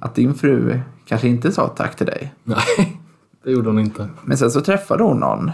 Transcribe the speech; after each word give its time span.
att 0.00 0.14
din 0.14 0.34
fru 0.34 0.80
kanske 1.06 1.28
inte 1.28 1.52
sa 1.52 1.68
tack 1.68 1.96
till 1.96 2.06
dig. 2.06 2.34
Nej, 2.44 3.00
det 3.44 3.50
gjorde 3.50 3.68
hon 3.68 3.78
inte. 3.78 4.08
Men 4.24 4.36
sen 4.38 4.50
så 4.50 4.60
träffade 4.60 5.02
hon 5.04 5.16
någon 5.20 5.50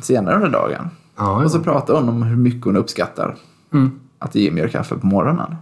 senare 0.00 0.34
under 0.36 0.48
dagen. 0.48 0.90
Ja, 1.16 1.44
Och 1.44 1.50
så 1.50 1.60
pratade 1.60 1.98
hon 1.98 2.08
om 2.08 2.22
hur 2.22 2.36
mycket 2.36 2.64
hon 2.64 2.76
uppskattar 2.76 3.36
Mm. 3.72 3.90
att 4.18 4.34
Jimmy 4.34 4.60
gör 4.60 4.68
kaffe 4.68 4.94
på 4.94 5.06
morgonen. 5.06 5.54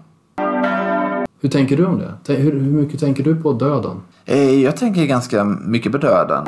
Hur 1.41 1.49
tänker 1.49 1.77
du 1.77 1.85
om 1.87 2.03
det? 2.25 2.35
Hur 2.35 2.61
mycket 2.61 3.01
tänker 3.01 3.25
du 3.25 3.37
på 3.37 3.53
döden? 3.53 4.01
Eh, 4.25 4.63
Jag 4.63 4.77
tänker 4.77 5.07
ganska 5.07 5.45
mycket 5.45 5.93
på 5.93 5.99
döden. 5.99 6.45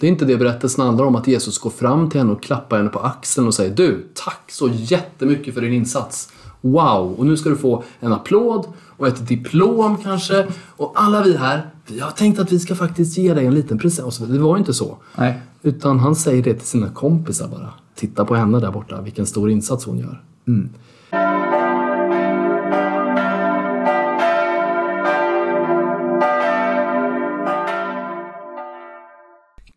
Det 0.00 0.06
är 0.06 0.10
inte 0.10 0.24
det 0.24 0.36
berättelsen 0.36 0.84
handlar 0.84 1.04
om, 1.04 1.16
att 1.16 1.26
Jesus 1.26 1.58
går 1.58 1.70
fram 1.70 2.10
till 2.10 2.20
henne 2.20 2.32
och 2.32 2.42
klappar 2.42 2.76
henne 2.76 2.88
på 2.88 2.98
axeln 2.98 3.46
och 3.46 3.54
säger 3.54 3.74
Du, 3.76 4.06
tack 4.14 4.42
så 4.50 4.68
jättemycket 4.72 5.54
för 5.54 5.60
din 5.60 5.72
insats. 5.72 6.32
Wow! 6.60 7.12
Och 7.18 7.26
nu 7.26 7.36
ska 7.36 7.48
du 7.50 7.56
få 7.56 7.84
en 8.00 8.12
applåd 8.12 8.66
och 8.96 9.06
ett 9.06 9.28
diplom 9.28 9.96
kanske. 9.96 10.46
Och 10.76 10.92
alla 10.94 11.22
vi 11.22 11.36
här, 11.36 11.70
vi 11.86 12.00
har 12.00 12.10
tänkt 12.10 12.38
att 12.38 12.52
vi 12.52 12.58
ska 12.58 12.74
faktiskt 12.74 13.18
ge 13.18 13.34
dig 13.34 13.46
en 13.46 13.54
liten 13.54 13.78
present. 13.78 14.32
Det 14.32 14.38
var 14.38 14.56
ju 14.56 14.58
inte 14.58 14.74
så. 14.74 14.96
Nej. 15.16 15.40
Utan 15.62 15.98
han 15.98 16.14
säger 16.14 16.42
det 16.42 16.54
till 16.54 16.66
sina 16.66 16.88
kompisar 16.88 17.48
bara. 17.48 17.70
Titta 17.94 18.24
på 18.24 18.34
henne 18.34 18.60
där 18.60 18.70
borta, 18.70 19.00
vilken 19.00 19.26
stor 19.26 19.50
insats 19.50 19.86
hon 19.86 19.98
gör. 19.98 20.22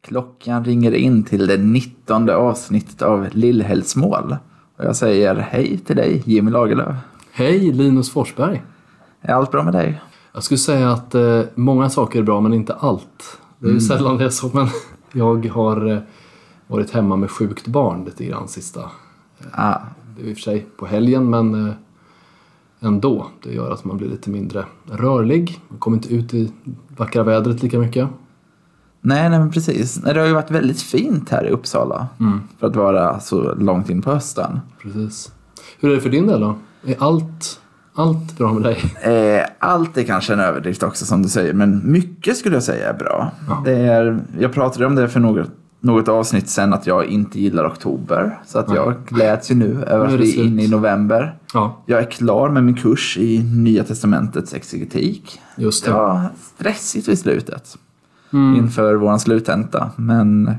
Klockan 0.01 0.65
ringer 0.65 0.91
in 0.91 1.23
till 1.23 1.47
det 1.47 1.57
19 1.57 2.29
avsnittet 2.29 3.01
av 3.01 3.27
Lillhällsmål. 3.31 4.35
Och 4.77 4.85
jag 4.85 4.95
säger 4.95 5.35
hej 5.35 5.77
till 5.77 5.95
dig, 5.95 6.23
Jimmy 6.25 6.51
Lagerlöf. 6.51 6.95
Hej, 7.31 7.71
Linus 7.71 8.11
Forsberg! 8.11 8.61
Är 9.21 9.33
allt 9.33 9.51
bra 9.51 9.63
med 9.63 9.73
dig? 9.73 10.01
Jag 10.33 10.43
skulle 10.43 10.57
säga 10.57 10.91
att 10.91 11.15
eh, 11.15 11.41
många 11.55 11.89
saker 11.89 12.19
är 12.19 12.23
bra, 12.23 12.41
men 12.41 12.53
inte 12.53 12.73
allt. 12.73 13.37
Det 13.59 13.67
är 13.67 13.71
ju 13.71 13.79
sällan 13.79 14.17
det 14.17 14.25
är 14.25 14.29
så, 14.29 14.49
men 14.53 14.67
jag 15.11 15.45
har 15.47 15.91
eh, 15.91 15.99
varit 16.67 16.91
hemma 16.91 17.15
med 17.15 17.31
sjukt 17.31 17.67
barn 17.67 18.05
lite 18.05 18.25
grann 18.25 18.47
sista. 18.47 18.81
Ah, 19.51 19.77
Det 20.17 20.21
är 20.23 20.25
i 20.29 20.33
och 20.33 20.37
för 20.37 20.41
sig 20.41 20.65
på 20.77 20.85
helgen, 20.85 21.29
men 21.29 21.67
eh, 21.67 21.73
ändå. 22.79 23.27
Det 23.43 23.53
gör 23.53 23.71
att 23.71 23.85
man 23.85 23.97
blir 23.97 24.07
lite 24.09 24.29
mindre 24.29 24.65
rörlig. 24.91 25.61
Man 25.69 25.79
kommer 25.79 25.97
inte 25.97 26.13
ut 26.15 26.33
i 26.33 26.51
vackra 26.97 27.23
vädret 27.23 27.63
lika 27.63 27.79
mycket. 27.79 28.09
nej, 29.01 29.29
nej, 29.29 29.39
men 29.39 29.51
precis. 29.51 29.95
Det 29.95 30.19
har 30.19 30.27
ju 30.27 30.33
varit 30.33 30.51
väldigt 30.51 30.81
fint 30.81 31.29
här 31.29 31.47
i 31.47 31.49
Uppsala. 31.49 32.07
För 32.59 32.67
att 32.67 32.75
vara 32.75 33.19
så 33.19 33.53
långt 33.55 33.89
in 33.89 34.01
på 34.01 34.11
hösten. 34.11 34.59
Precis. 34.81 35.31
Hur 35.79 35.91
är 35.91 35.95
det 35.95 36.01
för 36.01 36.09
din 36.09 36.27
del 36.27 36.41
då? 36.41 36.55
Är 36.85 36.95
allt, 36.99 37.61
allt 37.97 38.37
bra 38.37 38.53
med 38.53 38.63
dig? 38.63 38.77
Eh, 39.39 39.45
allt 39.59 39.97
är 39.97 40.03
kanske 40.03 40.33
en 40.33 40.39
överdrift 40.39 40.83
också 40.83 41.05
som 41.05 41.23
du 41.23 41.29
säger, 41.29 41.53
men 41.53 41.91
mycket 41.91 42.37
skulle 42.37 42.55
jag 42.55 42.63
säga 42.63 42.89
är 42.89 42.93
bra. 42.93 43.31
Ja. 43.47 43.61
Det 43.65 43.71
är, 43.77 44.19
jag 44.39 44.53
pratade 44.53 44.85
om 44.85 44.95
det 44.95 45.09
för 45.09 45.19
något, 45.19 45.47
något 45.79 46.07
avsnitt 46.07 46.49
sen 46.49 46.73
att 46.73 46.87
jag 46.87 47.05
inte 47.05 47.39
gillar 47.39 47.67
oktober. 47.67 48.39
Så 48.45 48.59
att 48.59 48.73
jag 48.75 48.93
gläds 49.07 49.51
ju 49.51 49.55
nu 49.55 49.83
över 49.87 50.05
att 50.05 50.13
vi 50.13 50.39
är 50.39 50.43
inne 50.45 50.63
i 50.63 50.67
november. 50.67 51.35
Ja, 51.53 51.77
Jag 51.85 51.99
är 51.99 52.11
klar 52.11 52.49
med 52.49 52.63
min 52.63 52.75
kurs 52.75 53.17
i 53.17 53.43
Nya 53.43 53.83
Testamentets 53.83 54.53
exegetik. 54.53 55.39
just 55.55 55.85
Det 55.85 55.91
det. 55.91 55.97
var 55.97 56.21
stressigt 56.55 57.07
vid 57.07 57.19
slutet 57.19 57.77
Mm. 58.33 58.55
inför 58.55 58.95
vår 58.95 59.17
sluttenta, 59.17 59.89
men 59.95 60.51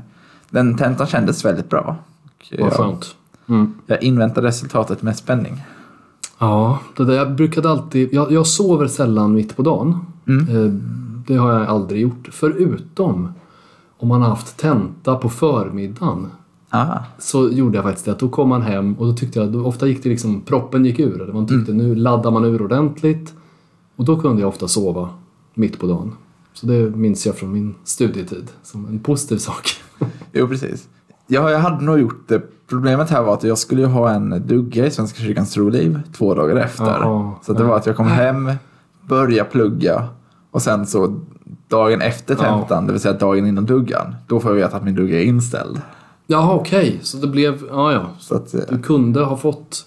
den 0.49 0.77
tentan 0.77 1.07
kändes 1.07 1.45
väldigt 1.45 1.69
bra. 1.69 1.95
Vad 2.51 2.59
jag, 2.59 2.73
skönt. 2.73 3.15
Mm. 3.49 3.73
jag 3.85 4.03
inväntar 4.03 4.41
resultatet 4.41 5.01
med 5.01 5.17
spänning. 5.17 5.63
Ja, 6.39 6.79
det 6.97 7.05
där, 7.05 7.13
jag 7.13 7.35
brukade 7.35 7.69
alltid... 7.69 8.09
Jag, 8.13 8.31
jag 8.31 8.47
sover 8.47 8.87
sällan 8.87 9.33
mitt 9.33 9.55
på 9.55 9.61
dagen. 9.61 9.99
Eh, 10.27 10.71
Det 11.27 11.35
har 11.35 11.53
jag 11.53 11.67
aldrig 11.67 12.01
gjort. 12.01 12.29
Förutom 12.31 13.31
om 13.97 14.07
man 14.07 14.21
har 14.21 14.29
haft 14.29 14.57
tenta 14.57 15.15
på 15.15 15.29
förmiddagen. 15.29 16.27
Ah, 16.69 16.97
Så 17.19 17.49
gjorde 17.49 17.77
jag 17.77 17.83
faktiskt 17.85 18.05
det. 18.05 18.11
Att 18.11 18.19
då 18.19 18.29
kom 18.29 18.49
man 18.49 18.61
hem 18.61 18.93
och 18.93 19.05
då 19.07 19.13
tyckte 19.13 19.39
jag... 19.39 19.51
Då, 19.51 19.65
ofta 19.65 19.87
gick 19.87 20.03
det 20.03 20.09
liksom... 20.09 20.41
Proppen 20.41 20.85
gick 20.85 20.99
ur. 20.99 21.21
Eller 21.21 21.33
man 21.33 21.47
tyckte 21.47 21.73
nu 21.73 21.95
laddar 21.95 22.31
man 22.31 22.45
ur 22.45 22.61
ordentligt. 22.61 23.33
Och 23.95 24.05
då 24.05 24.19
kunde 24.19 24.41
jag 24.41 24.49
ofta 24.49 24.67
sova 24.67 25.09
mitt 25.53 25.79
på 25.79 25.87
dagen. 25.87 26.11
Så 26.53 26.65
det 26.65 26.95
minns 26.95 27.25
jag 27.25 27.35
från 27.37 27.51
min 27.53 27.75
studietid 27.83 28.47
som 28.63 28.85
en 28.85 28.99
positiv 28.99 29.37
sak. 29.37 29.69
jo, 30.31 30.47
precis. 30.47 30.87
Ja, 31.31 31.51
jag 31.51 31.59
hade 31.59 31.85
nog 31.85 31.99
gjort 31.99 32.23
det. 32.27 32.41
Problemet 32.67 33.09
här 33.09 33.21
var 33.21 33.33
att 33.33 33.43
jag 33.43 33.57
skulle 33.57 33.81
ju 33.81 33.87
ha 33.87 34.09
en 34.09 34.47
dugga 34.47 34.85
i 34.85 34.91
Svenska 34.91 35.21
kyrkans 35.21 35.53
troliv 35.53 36.01
två 36.17 36.33
dagar 36.33 36.55
efter. 36.55 36.85
Jaha, 36.85 37.33
så 37.41 37.53
det 37.53 37.63
var 37.63 37.77
att 37.77 37.85
jag 37.85 37.95
kom 37.95 38.07
hem, 38.07 38.51
började 39.01 39.49
plugga 39.49 40.07
och 40.51 40.61
sen 40.61 40.87
så 40.87 41.19
dagen 41.67 42.01
efter 42.01 42.35
tentan, 42.35 42.85
det 42.85 42.91
vill 42.91 43.01
säga 43.01 43.13
dagen 43.13 43.45
innan 43.45 43.65
duggan, 43.65 44.15
då 44.27 44.39
får 44.39 44.51
jag 44.51 44.55
veta 44.55 44.77
att 44.77 44.83
min 44.83 44.95
dugga 44.95 45.19
är 45.19 45.23
inställd. 45.23 45.81
Jaha, 46.27 46.53
okej. 46.53 46.99
Så 47.01 47.17
det 47.17 47.27
blev... 47.27 47.63
Ja, 47.69 47.93
ja. 47.93 48.05
Så 48.19 48.35
att, 48.35 48.53
eh, 48.53 48.61
Du 48.69 48.81
kunde 48.81 49.23
ha 49.23 49.37
fått 49.37 49.85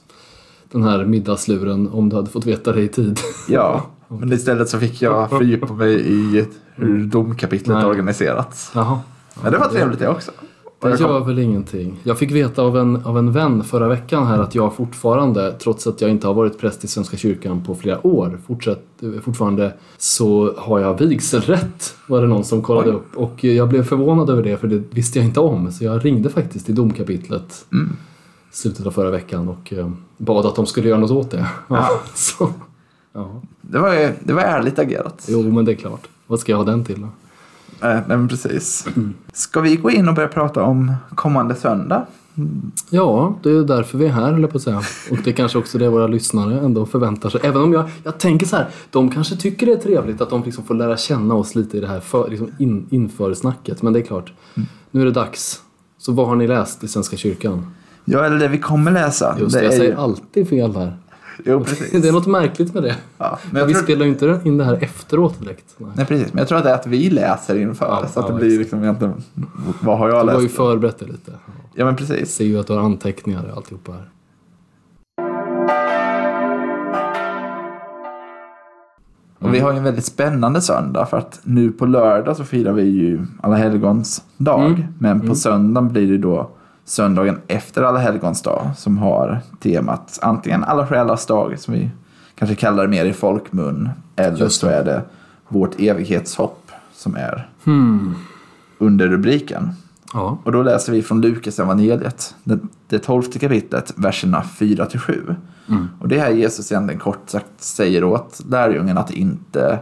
den 0.72 0.82
här 0.82 1.04
middagsluren 1.04 1.88
om 1.92 2.08
du 2.08 2.16
hade 2.16 2.30
fått 2.30 2.46
veta 2.46 2.72
det 2.72 2.82
i 2.82 2.88
tid. 2.88 3.18
ja. 3.48 3.86
Men 4.08 4.32
istället 4.32 4.68
så 4.68 4.78
fick 4.78 5.02
jag 5.02 5.30
fördjupa 5.30 5.72
mig 5.72 6.12
i 6.12 6.46
hur 6.74 7.04
domkapitlet 7.04 7.76
Nej. 7.76 7.84
är 7.84 7.88
organiserat. 7.88 8.70
Jaha. 8.74 9.00
Men 9.42 9.52
det 9.52 9.58
var 9.58 9.68
trevligt 9.68 9.98
det 9.98 10.08
också. 10.08 10.30
Det 10.82 11.00
gör 11.00 11.20
väl 11.20 11.38
ingenting. 11.38 12.00
Jag 12.02 12.18
fick 12.18 12.30
veta 12.30 12.62
av 12.62 12.78
en, 12.78 13.06
av 13.06 13.18
en 13.18 13.32
vän 13.32 13.64
förra 13.64 13.88
veckan 13.88 14.26
här 14.26 14.38
att 14.38 14.54
jag 14.54 14.74
fortfarande, 14.74 15.52
trots 15.52 15.86
att 15.86 16.00
jag 16.00 16.10
inte 16.10 16.26
har 16.26 16.34
varit 16.34 16.58
präst 16.58 16.84
i 16.84 16.88
Svenska 16.88 17.16
kyrkan 17.16 17.64
på 17.64 17.74
flera 17.74 18.06
år, 18.06 18.38
fortsatt, 18.46 18.82
fortfarande 19.22 19.74
så 19.98 20.54
har 20.56 20.78
jag 20.80 20.98
vigselrätt, 20.98 21.94
var 22.06 22.20
det 22.20 22.26
någon 22.26 22.44
som 22.44 22.62
kollade 22.62 22.90
Oj. 22.90 22.94
upp. 22.96 23.16
Och 23.16 23.44
jag 23.44 23.68
blev 23.68 23.82
förvånad 23.82 24.30
över 24.30 24.42
det, 24.42 24.56
för 24.56 24.68
det 24.68 24.82
visste 24.90 25.18
jag 25.18 25.26
inte 25.26 25.40
om. 25.40 25.72
Så 25.72 25.84
jag 25.84 26.04
ringde 26.04 26.30
faktiskt 26.30 26.66
till 26.66 26.74
domkapitlet 26.74 27.64
Mm. 27.72 27.96
slutet 28.52 28.86
av 28.86 28.90
förra 28.90 29.10
veckan 29.10 29.48
och 29.48 29.72
eh, 29.72 29.90
bad 30.16 30.46
att 30.46 30.56
de 30.56 30.66
skulle 30.66 30.88
göra 30.88 31.00
något 31.00 31.10
åt 31.10 31.30
det. 31.30 31.46
Ja. 31.68 31.88
så, 32.14 32.48
ja. 33.12 33.42
Det 33.60 33.78
var, 33.78 34.12
det 34.24 34.32
var 34.32 34.42
ärligt 34.42 34.78
agerat. 34.78 35.26
Jo, 35.28 35.42
men 35.42 35.64
det 35.64 35.72
är 35.72 35.76
klart. 35.76 36.08
Vad 36.26 36.40
ska 36.40 36.52
jag 36.52 36.56
ha 36.56 36.64
den 36.64 36.84
till 36.84 37.00
då? 37.00 37.08
Eh, 37.82 37.88
Nej, 37.94 38.02
men 38.06 38.28
precis. 38.28 38.86
Ska 39.32 39.60
vi 39.60 39.76
gå 39.76 39.90
in 39.90 40.08
och 40.08 40.14
börja 40.14 40.28
prata 40.28 40.62
om 40.62 40.94
kommande 41.14 41.54
söndag? 41.54 42.06
Ja, 42.90 43.34
det 43.42 43.50
är 43.50 43.62
därför 43.64 43.98
vi 43.98 44.06
är 44.06 44.10
här, 44.10 44.38
jag 44.38 44.50
på 44.50 44.56
att 44.56 44.62
säga. 44.62 44.82
Och 45.10 45.16
det 45.24 45.30
är 45.30 45.34
kanske 45.34 45.58
också 45.58 45.78
det 45.78 45.88
våra 45.88 46.06
lyssnare 46.06 46.60
ändå 46.60 46.86
förväntar 46.86 47.28
sig. 47.30 47.40
Även 47.44 47.62
om 47.62 47.72
jag, 47.72 47.90
jag 48.04 48.18
tänker 48.18 48.46
så 48.46 48.56
här, 48.56 48.66
de 48.90 49.10
kanske 49.10 49.36
tycker 49.36 49.66
det 49.66 49.72
är 49.72 49.76
trevligt 49.76 50.20
att 50.20 50.30
de 50.30 50.42
liksom 50.42 50.64
får 50.64 50.74
lära 50.74 50.96
känna 50.96 51.34
oss 51.34 51.54
lite 51.54 51.76
i 51.76 51.80
det 51.80 51.86
här 51.86 52.00
för, 52.00 52.30
liksom 52.30 52.50
in, 52.58 52.86
inför 52.90 53.34
snacket. 53.34 53.82
Men 53.82 53.92
det 53.92 53.98
är 53.98 54.02
klart, 54.04 54.32
nu 54.90 55.00
är 55.00 55.04
det 55.04 55.10
dags. 55.12 55.60
Så 55.98 56.12
vad 56.12 56.26
har 56.28 56.36
ni 56.36 56.46
läst 56.46 56.84
i 56.84 56.88
Svenska 56.88 57.16
kyrkan? 57.16 57.66
Ja, 58.04 58.24
eller 58.24 58.38
det 58.38 58.48
vi 58.48 58.58
kommer 58.58 58.90
läsa. 58.90 59.36
Just 59.40 59.54
det, 59.54 59.60
det 59.60 59.64
jag 59.64 59.74
säger 59.74 59.90
ju- 59.90 59.98
alltid 59.98 60.48
fel 60.48 60.76
här. 60.76 60.96
Jo, 61.44 61.64
precis. 61.64 62.02
Det 62.02 62.08
är 62.08 62.12
något 62.12 62.26
märkligt 62.26 62.74
med 62.74 62.82
det. 62.82 62.96
Ja, 63.18 63.38
men 63.50 63.60
jag 63.60 63.66
vi 63.66 63.72
tror... 63.74 63.82
spelar 63.82 64.04
ju 64.04 64.10
inte 64.10 64.40
in 64.44 64.58
det 64.58 64.64
här 64.64 64.78
efteråt 64.84 65.40
direkt. 65.40 65.74
Nej. 65.78 65.90
Nej, 65.94 66.06
precis. 66.06 66.32
Men 66.32 66.38
jag 66.38 66.48
tror 66.48 66.58
att 66.58 66.64
det 66.64 66.70
är 66.70 66.74
att 66.74 66.86
vi 66.86 67.10
läser 67.10 67.56
inför. 67.58 67.86
Ja, 67.86 68.06
så 68.08 68.20
att 68.20 68.28
ja, 68.28 68.34
det 68.34 68.40
blir 68.40 68.58
liksom 68.58 68.82
egentligen, 68.82 69.14
vad 69.82 69.98
har 69.98 70.08
jag 70.08 70.26
Du 70.26 70.30
har 70.32 70.38
ju 70.38 70.42
läst? 70.46 70.56
förberett 70.56 70.98
det 70.98 71.06
lite. 71.06 71.32
Ja, 71.74 71.84
men 71.84 71.86
Jag 71.86 71.96
precis. 71.96 72.34
ser 72.34 72.44
ju 72.44 72.58
att 72.60 72.66
du 72.66 72.72
har 72.72 72.80
anteckningar 72.80 73.48
och 73.50 73.56
alltihopa 73.56 73.92
här. 73.92 74.08
Och 79.38 79.54
vi 79.54 79.58
har 79.60 79.72
ju 79.72 79.78
en 79.78 79.84
väldigt 79.84 80.04
spännande 80.04 80.60
söndag 80.60 81.06
för 81.06 81.16
att 81.16 81.40
nu 81.44 81.72
på 81.72 81.86
lördag 81.86 82.36
så 82.36 82.44
firar 82.44 82.72
vi 82.72 82.82
ju 82.82 83.26
Alla 83.40 83.56
helgons 83.56 84.24
dag. 84.36 84.66
Mm. 84.66 84.82
Men 84.98 85.28
på 85.28 85.34
söndagen 85.34 85.92
blir 85.92 86.08
det 86.12 86.18
då 86.18 86.50
söndagen 86.84 87.40
efter 87.46 87.82
Alla 87.82 87.98
helgons 87.98 88.42
dag 88.42 88.70
som 88.76 88.98
har 88.98 89.40
temat 89.60 90.18
antingen 90.22 90.64
Alla 90.64 90.86
själars 90.86 91.26
dag 91.26 91.58
som 91.58 91.74
vi 91.74 91.90
kanske 92.34 92.54
kallar 92.56 92.82
det 92.82 92.88
mer 92.88 93.04
i 93.04 93.12
folkmun 93.12 93.88
eller 94.16 94.48
så 94.48 94.66
är 94.66 94.84
det 94.84 95.02
Vårt 95.48 95.80
evighetshopp 95.80 96.70
som 96.92 97.16
är 97.16 97.48
Hmm. 97.64 98.14
under 98.78 99.08
rubriken. 99.08 99.70
Ja. 100.14 100.38
Och 100.44 100.52
då 100.52 100.62
läser 100.62 100.92
vi 100.92 101.02
från 101.02 101.20
Lukas 101.20 101.58
evangeliet, 101.58 102.34
det, 102.44 102.58
det 102.88 102.98
tolfte 102.98 103.38
kapitlet, 103.38 103.92
verserna 103.96 104.42
4-7. 104.58 105.34
Mm. 105.68 105.88
Och 106.00 106.08
det 106.08 106.18
här 106.20 106.30
Jesus 106.30 106.72
egentligen 106.72 107.00
kort 107.00 107.20
sagt 107.30 107.46
säger 107.56 108.04
åt 108.04 108.40
lärjungen 108.50 108.98
att 108.98 109.10
inte 109.10 109.78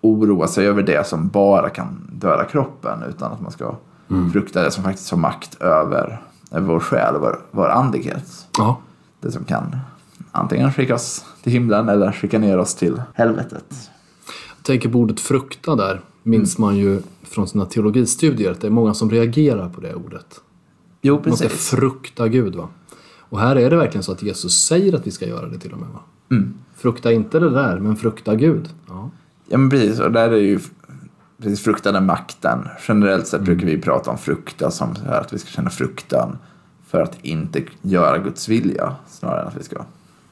oroa 0.00 0.46
sig 0.46 0.66
över 0.66 0.82
det 0.82 1.06
som 1.06 1.28
bara 1.28 1.68
kan 1.68 2.10
döda 2.12 2.44
kroppen, 2.44 3.02
utan 3.08 3.32
att 3.32 3.40
man 3.40 3.50
ska 3.52 3.74
Mm. 4.10 4.30
frukta 4.32 4.62
det 4.62 4.70
som 4.70 4.84
faktiskt 4.84 5.10
har 5.10 5.18
makt 5.18 5.54
över, 5.62 6.20
över 6.50 6.66
vår 6.66 6.80
själ 6.80 7.14
och 7.14 7.20
vår, 7.20 7.40
vår 7.50 7.68
andlighet. 7.68 8.46
Ja. 8.58 8.80
Det 9.20 9.32
som 9.32 9.44
kan 9.44 9.76
antingen 10.32 10.72
skicka 10.72 10.94
oss 10.94 11.24
till 11.42 11.52
himlen 11.52 11.88
eller 11.88 12.12
skicka 12.12 12.38
ner 12.38 12.58
oss 12.58 12.74
till 12.74 13.02
helvetet. 13.14 13.90
Jag 14.56 14.64
tänker 14.64 14.88
på 14.88 14.98
ordet 14.98 15.20
frukta 15.20 15.76
där. 15.76 16.00
Minns 16.22 16.58
man 16.58 16.76
ju 16.76 17.02
från 17.22 17.48
sina 17.48 17.66
teologistudier 17.66 18.50
att 18.50 18.60
det 18.60 18.66
är 18.66 18.70
många 18.70 18.94
som 18.94 19.10
reagerar 19.10 19.68
på 19.68 19.80
det 19.80 19.94
ordet. 19.94 20.40
Jo, 21.02 21.22
Man 21.26 21.36
ska 21.36 21.48
precis. 21.48 21.70
frukta 21.70 22.28
Gud. 22.28 22.54
Va? 22.54 22.68
Och 23.18 23.40
här 23.40 23.56
är 23.56 23.70
det 23.70 23.76
verkligen 23.76 24.02
så 24.02 24.12
att 24.12 24.22
Jesus 24.22 24.64
säger 24.64 24.92
att 24.94 25.06
vi 25.06 25.10
ska 25.10 25.26
göra 25.26 25.46
det 25.48 25.58
till 25.58 25.72
och 25.72 25.78
med. 25.78 25.88
Va? 25.88 26.00
Mm. 26.30 26.54
Frukta 26.76 27.12
inte 27.12 27.38
det 27.38 27.50
där, 27.50 27.78
men 27.78 27.96
frukta 27.96 28.34
Gud. 28.34 28.68
Ja. 28.88 29.10
Ja, 29.48 29.58
men 29.58 29.70
precis. 29.70 30.00
Och 30.00 30.12
där 30.12 30.30
är 30.30 30.36
ju 30.36 30.60
precis 31.42 31.60
fruktade 31.60 32.00
makten. 32.00 32.68
Generellt 32.88 33.26
sett 33.26 33.42
brukar 33.42 33.66
vi 33.66 33.78
prata 33.80 34.10
om 34.10 34.18
fruktan 34.18 34.72
som 34.72 34.94
så 34.94 35.02
här 35.04 35.20
att 35.20 35.32
vi 35.32 35.38
ska 35.38 35.48
känna 35.50 35.70
fruktan 35.70 36.38
för 36.86 37.00
att 37.00 37.18
inte 37.22 37.62
göra 37.82 38.18
Guds 38.18 38.48
vilja 38.48 38.92
snarare 39.08 39.40
än 39.42 39.48
att 39.48 39.56
vi 39.56 39.64
ska 39.64 39.76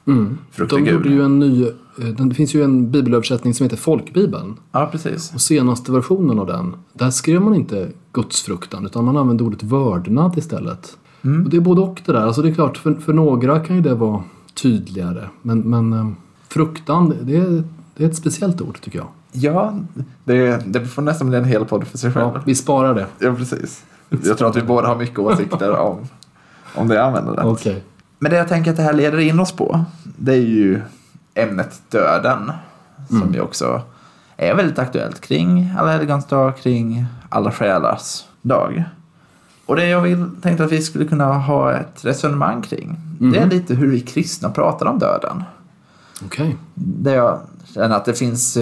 Mm. 0.06 0.38
frukta 0.50 0.76
De 0.76 0.82
Gud. 0.84 1.06
ju 1.06 1.22
en 1.24 1.38
ny, 1.38 1.64
eh, 1.64 2.06
det 2.06 2.34
finns 2.34 2.54
ju 2.54 2.62
en 2.64 2.90
bibelöversättning 2.90 3.54
som 3.54 3.64
heter 3.64 3.76
Folkbibeln. 3.76 4.56
Ja, 4.72 4.88
precis. 4.92 5.34
Och 5.34 5.40
senaste 5.40 5.92
versionen 5.92 6.38
av 6.38 6.46
den, 6.46 6.76
där 6.92 7.10
skrev 7.10 7.40
man 7.40 7.54
inte 7.54 7.88
gudsfruktan 8.12 8.86
utan 8.86 9.04
man 9.04 9.16
använde 9.16 9.44
ordet 9.44 9.62
vördnad 9.62 10.38
istället. 10.38 10.96
Och 11.22 11.50
det 11.50 11.56
är 11.56 11.60
både 11.60 11.80
och 11.80 12.00
det 12.06 12.12
där. 12.12 12.20
Alltså 12.20 12.42
det 12.42 12.48
är 12.48 12.54
klart, 12.54 12.76
för, 12.76 12.94
för 12.94 13.12
några 13.12 13.60
kan 13.60 13.76
ju 13.76 13.82
det 13.82 13.94
vara 13.94 14.22
tydligare. 14.54 15.28
Men, 15.42 15.60
men 15.60 15.92
eh, 15.92 16.08
fruktan, 16.48 17.14
det 17.22 17.36
är, 17.36 17.62
det 17.96 18.04
är 18.04 18.08
ett 18.08 18.16
speciellt 18.16 18.60
ord 18.62 18.80
tycker 18.80 18.98
jag. 18.98 19.08
Ja, 19.36 19.74
det, 20.24 20.62
det 20.66 20.86
får 20.86 21.02
nästan 21.02 21.28
bli 21.28 21.38
en 21.38 21.44
hel 21.44 21.64
podd 21.64 21.86
för 21.86 21.98
sig 21.98 22.12
själv. 22.12 22.30
Ja, 22.34 22.40
vi 22.46 22.54
sparar 22.54 22.94
det. 22.94 23.06
Ja, 23.18 23.34
precis. 23.34 23.84
Jag 24.24 24.38
tror 24.38 24.48
att 24.48 24.56
vi 24.56 24.62
båda 24.62 24.88
har 24.88 24.96
mycket 24.96 25.18
åsikter 25.18 25.70
om, 25.80 26.08
om 26.74 26.88
det 26.88 27.04
användandet. 27.04 27.44
Okej. 27.44 27.84
Men 28.18 28.30
det 28.30 28.36
jag 28.36 28.48
tänker 28.48 28.70
att 28.70 28.76
det 28.76 28.82
här 28.82 28.92
leder 28.92 29.18
in 29.18 29.40
oss 29.40 29.52
på, 29.52 29.84
det 30.02 30.32
är 30.32 30.36
ju 30.36 30.80
ämnet 31.34 31.82
döden. 31.88 32.52
Som 33.08 33.34
ju 33.34 33.40
också 33.40 33.82
är 34.36 34.54
väldigt 34.54 34.78
aktuellt 34.78 35.20
kring 35.20 35.74
alla 35.78 35.90
helgons 35.90 36.26
dag, 36.26 36.56
kring 36.56 37.06
alla 37.28 37.50
själars 37.50 38.24
dag. 38.42 38.84
Och 39.66 39.76
det 39.76 39.86
jag 39.86 40.00
vill, 40.00 40.30
tänkte 40.42 40.64
att 40.64 40.72
vi 40.72 40.82
skulle 40.82 41.04
kunna 41.04 41.32
ha 41.32 41.72
ett 41.72 42.04
resonemang 42.04 42.62
kring, 42.62 42.96
det 43.18 43.38
är 43.38 43.46
lite 43.46 43.74
hur 43.74 43.90
vi 43.90 44.00
kristna 44.00 44.50
pratar 44.50 44.86
om 44.86 44.98
döden. 44.98 45.42
Okej. 46.24 46.56
Där 46.74 47.14
jag 47.14 47.40
känner 47.74 47.96
att 47.96 48.04
det 48.04 48.14
finns, 48.14 48.58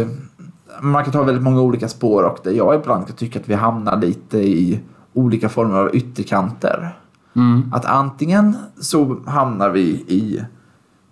man 0.83 1.05
kan 1.05 1.13
ta 1.13 1.23
väldigt 1.23 1.45
många 1.45 1.61
olika 1.61 1.89
spår 1.89 2.23
och 2.23 2.39
där 2.45 2.53
jag 2.53 2.75
ibland 2.75 3.07
kan 3.07 3.17
tycka 3.17 3.41
att 3.41 3.49
vi 3.49 3.55
hamnar 3.55 4.01
lite 4.01 4.39
i 4.39 4.81
olika 5.13 5.49
former 5.49 5.79
av 5.79 5.97
ytterkanter. 5.97 6.97
Mm. 7.37 7.73
Att 7.75 7.85
antingen 7.85 8.57
så 8.81 9.17
hamnar 9.27 9.71
vi 9.71 9.83
i, 10.09 10.45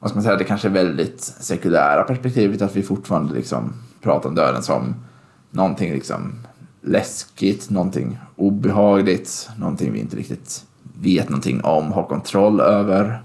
vad 0.00 0.10
ska 0.10 0.16
man 0.16 0.24
säga, 0.24 0.36
det 0.36 0.44
kanske 0.44 0.68
väldigt 0.68 1.20
sekulära 1.20 2.02
perspektivet 2.02 2.62
att 2.62 2.76
vi 2.76 2.82
fortfarande 2.82 3.34
liksom 3.34 3.72
pratar 4.02 4.28
om 4.28 4.34
döden 4.34 4.62
som 4.62 4.94
någonting 5.50 5.92
liksom 5.92 6.32
läskigt, 6.82 7.70
någonting 7.70 8.18
obehagligt, 8.36 9.50
någonting 9.56 9.92
vi 9.92 10.00
inte 10.00 10.16
riktigt 10.16 10.64
vet 11.00 11.28
någonting 11.28 11.64
om, 11.64 11.92
har 11.92 12.02
kontroll 12.02 12.60
över. 12.60 13.22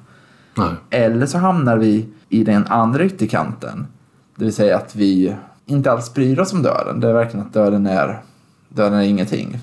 Nej. 0.58 0.70
Eller 0.90 1.26
så 1.26 1.38
hamnar 1.38 1.78
vi 1.78 2.10
i 2.30 2.44
den 2.44 2.66
andra 2.68 3.06
ytterkanten. 3.06 3.88
Det 4.36 4.46
vill 4.46 4.54
säga 4.54 4.78
att 4.78 4.96
vi 4.96 5.36
inte 5.66 5.92
alls 5.92 6.14
bryr 6.14 6.40
oss 6.40 6.54
om 6.54 6.62
döden. 6.62 7.00
Det 7.00 7.10
är 7.10 7.14
verkligen 7.14 7.46
att 7.46 7.54
döden 7.54 7.88
är, 7.88 8.22
döden 8.70 9.00
är 9.00 9.04
ingenting. 9.04 9.60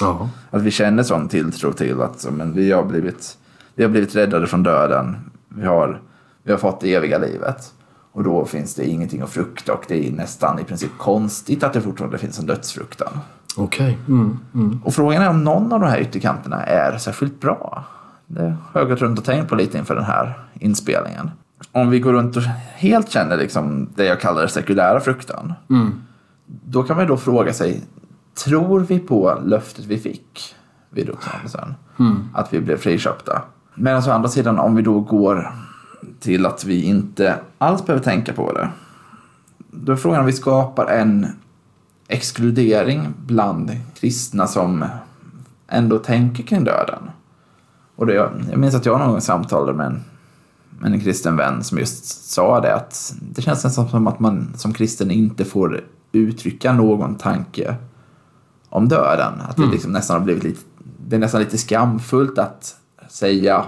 Ja. 0.00 0.28
Att 0.50 0.62
vi 0.62 0.70
känner 0.70 1.02
sån 1.02 1.28
tilltro 1.28 1.72
till 1.72 2.00
att 2.00 2.26
men 2.32 2.52
vi, 2.52 2.72
har 2.72 2.84
blivit, 2.84 3.38
vi 3.74 3.82
har 3.82 3.90
blivit 3.90 4.16
räddade 4.16 4.46
från 4.46 4.62
döden. 4.62 5.16
Vi 5.48 5.66
har, 5.66 6.00
vi 6.42 6.52
har 6.52 6.58
fått 6.58 6.80
det 6.80 6.94
eviga 6.94 7.18
livet. 7.18 7.72
Och 8.12 8.24
då 8.24 8.44
finns 8.44 8.74
det 8.74 8.86
ingenting 8.86 9.20
att 9.20 9.30
frukta 9.30 9.72
och 9.72 9.84
det 9.88 10.08
är 10.08 10.12
nästan 10.12 10.58
i 10.58 10.64
princip 10.64 10.90
konstigt 10.98 11.62
att 11.62 11.72
det 11.72 11.80
fortfarande 11.80 12.18
finns 12.18 12.38
en 12.38 12.46
dödsfruktan. 12.46 13.18
Okej. 13.56 13.98
Mm. 14.08 14.38
Mm. 14.54 14.80
Och 14.84 14.94
frågan 14.94 15.22
är 15.22 15.28
om 15.28 15.44
någon 15.44 15.72
av 15.72 15.80
de 15.80 15.88
här 15.88 15.98
ytterkanterna 15.98 16.62
är 16.62 16.98
särskilt 16.98 17.40
bra. 17.40 17.84
Det 18.26 18.56
har 18.72 18.80
jag 18.80 18.88
gått 18.88 19.00
runt 19.00 19.18
och 19.18 19.24
tänkt 19.24 19.48
på 19.48 19.54
lite 19.54 19.78
inför 19.78 19.94
den 19.94 20.04
här 20.04 20.38
inspelningen. 20.54 21.30
Om 21.72 21.90
vi 21.90 22.00
går 22.00 22.12
runt 22.12 22.36
och 22.36 22.42
helt 22.74 23.10
känner 23.10 23.36
liksom 23.36 23.88
det 23.94 24.04
jag 24.04 24.20
kallar 24.20 24.46
sekulära 24.46 25.00
fruktan. 25.00 25.52
Mm. 25.70 26.02
Då 26.46 26.82
kan 26.82 26.96
man 26.96 27.06
då 27.06 27.16
fråga 27.16 27.52
sig, 27.52 27.82
tror 28.44 28.80
vi 28.80 28.98
på 28.98 29.38
löftet 29.44 29.84
vi 29.84 29.98
fick 29.98 30.54
vid 30.90 31.08
uppståndelsen? 31.08 31.74
Att 32.34 32.52
vi 32.52 32.60
blev 32.60 32.76
friköpta. 32.76 33.42
Men 33.74 33.96
å 33.96 34.10
andra 34.10 34.28
sidan, 34.28 34.58
om 34.58 34.76
vi 34.76 34.82
då 34.82 35.00
går 35.00 35.52
till 36.20 36.46
att 36.46 36.64
vi 36.64 36.82
inte 36.82 37.38
alls 37.58 37.86
behöver 37.86 38.04
tänka 38.04 38.32
på 38.32 38.52
det. 38.52 38.68
Då 39.70 39.92
är 39.92 39.96
frågan 39.96 40.20
om 40.20 40.26
vi 40.26 40.32
skapar 40.32 40.86
en 40.86 41.26
exkludering 42.08 43.14
bland 43.26 43.70
kristna 43.94 44.46
som 44.46 44.84
ändå 45.68 45.98
tänker 45.98 46.42
kring 46.42 46.64
döden. 46.64 47.10
Och 47.96 48.06
det, 48.06 48.14
jag 48.14 48.58
minns 48.58 48.74
att 48.74 48.86
jag 48.86 48.98
någon 48.98 49.10
gång 49.10 49.20
samtalade 49.20 49.72
med 49.72 49.86
en, 49.86 50.04
en 50.84 51.00
kristen 51.00 51.36
vän 51.36 51.64
som 51.64 51.78
just 51.78 52.30
sa 52.32 52.60
det 52.60 52.74
att 52.74 53.14
det 53.34 53.42
känns 53.42 53.64
nästan 53.64 53.88
som 53.88 54.06
att 54.06 54.20
man 54.20 54.54
som 54.56 54.72
kristen 54.72 55.10
inte 55.10 55.44
får 55.44 55.84
uttrycka 56.12 56.72
någon 56.72 57.14
tanke 57.14 57.76
om 58.68 58.88
döden. 58.88 59.32
Att 59.48 59.56
det 59.56 59.66
liksom 59.66 59.92
nästan 59.92 60.16
har 60.16 60.24
blivit 60.24 60.44
lite, 60.44 60.60
det 61.06 61.16
är 61.16 61.20
nästan 61.20 61.40
lite 61.40 61.58
skamfullt 61.58 62.38
att 62.38 62.76
säga 63.08 63.64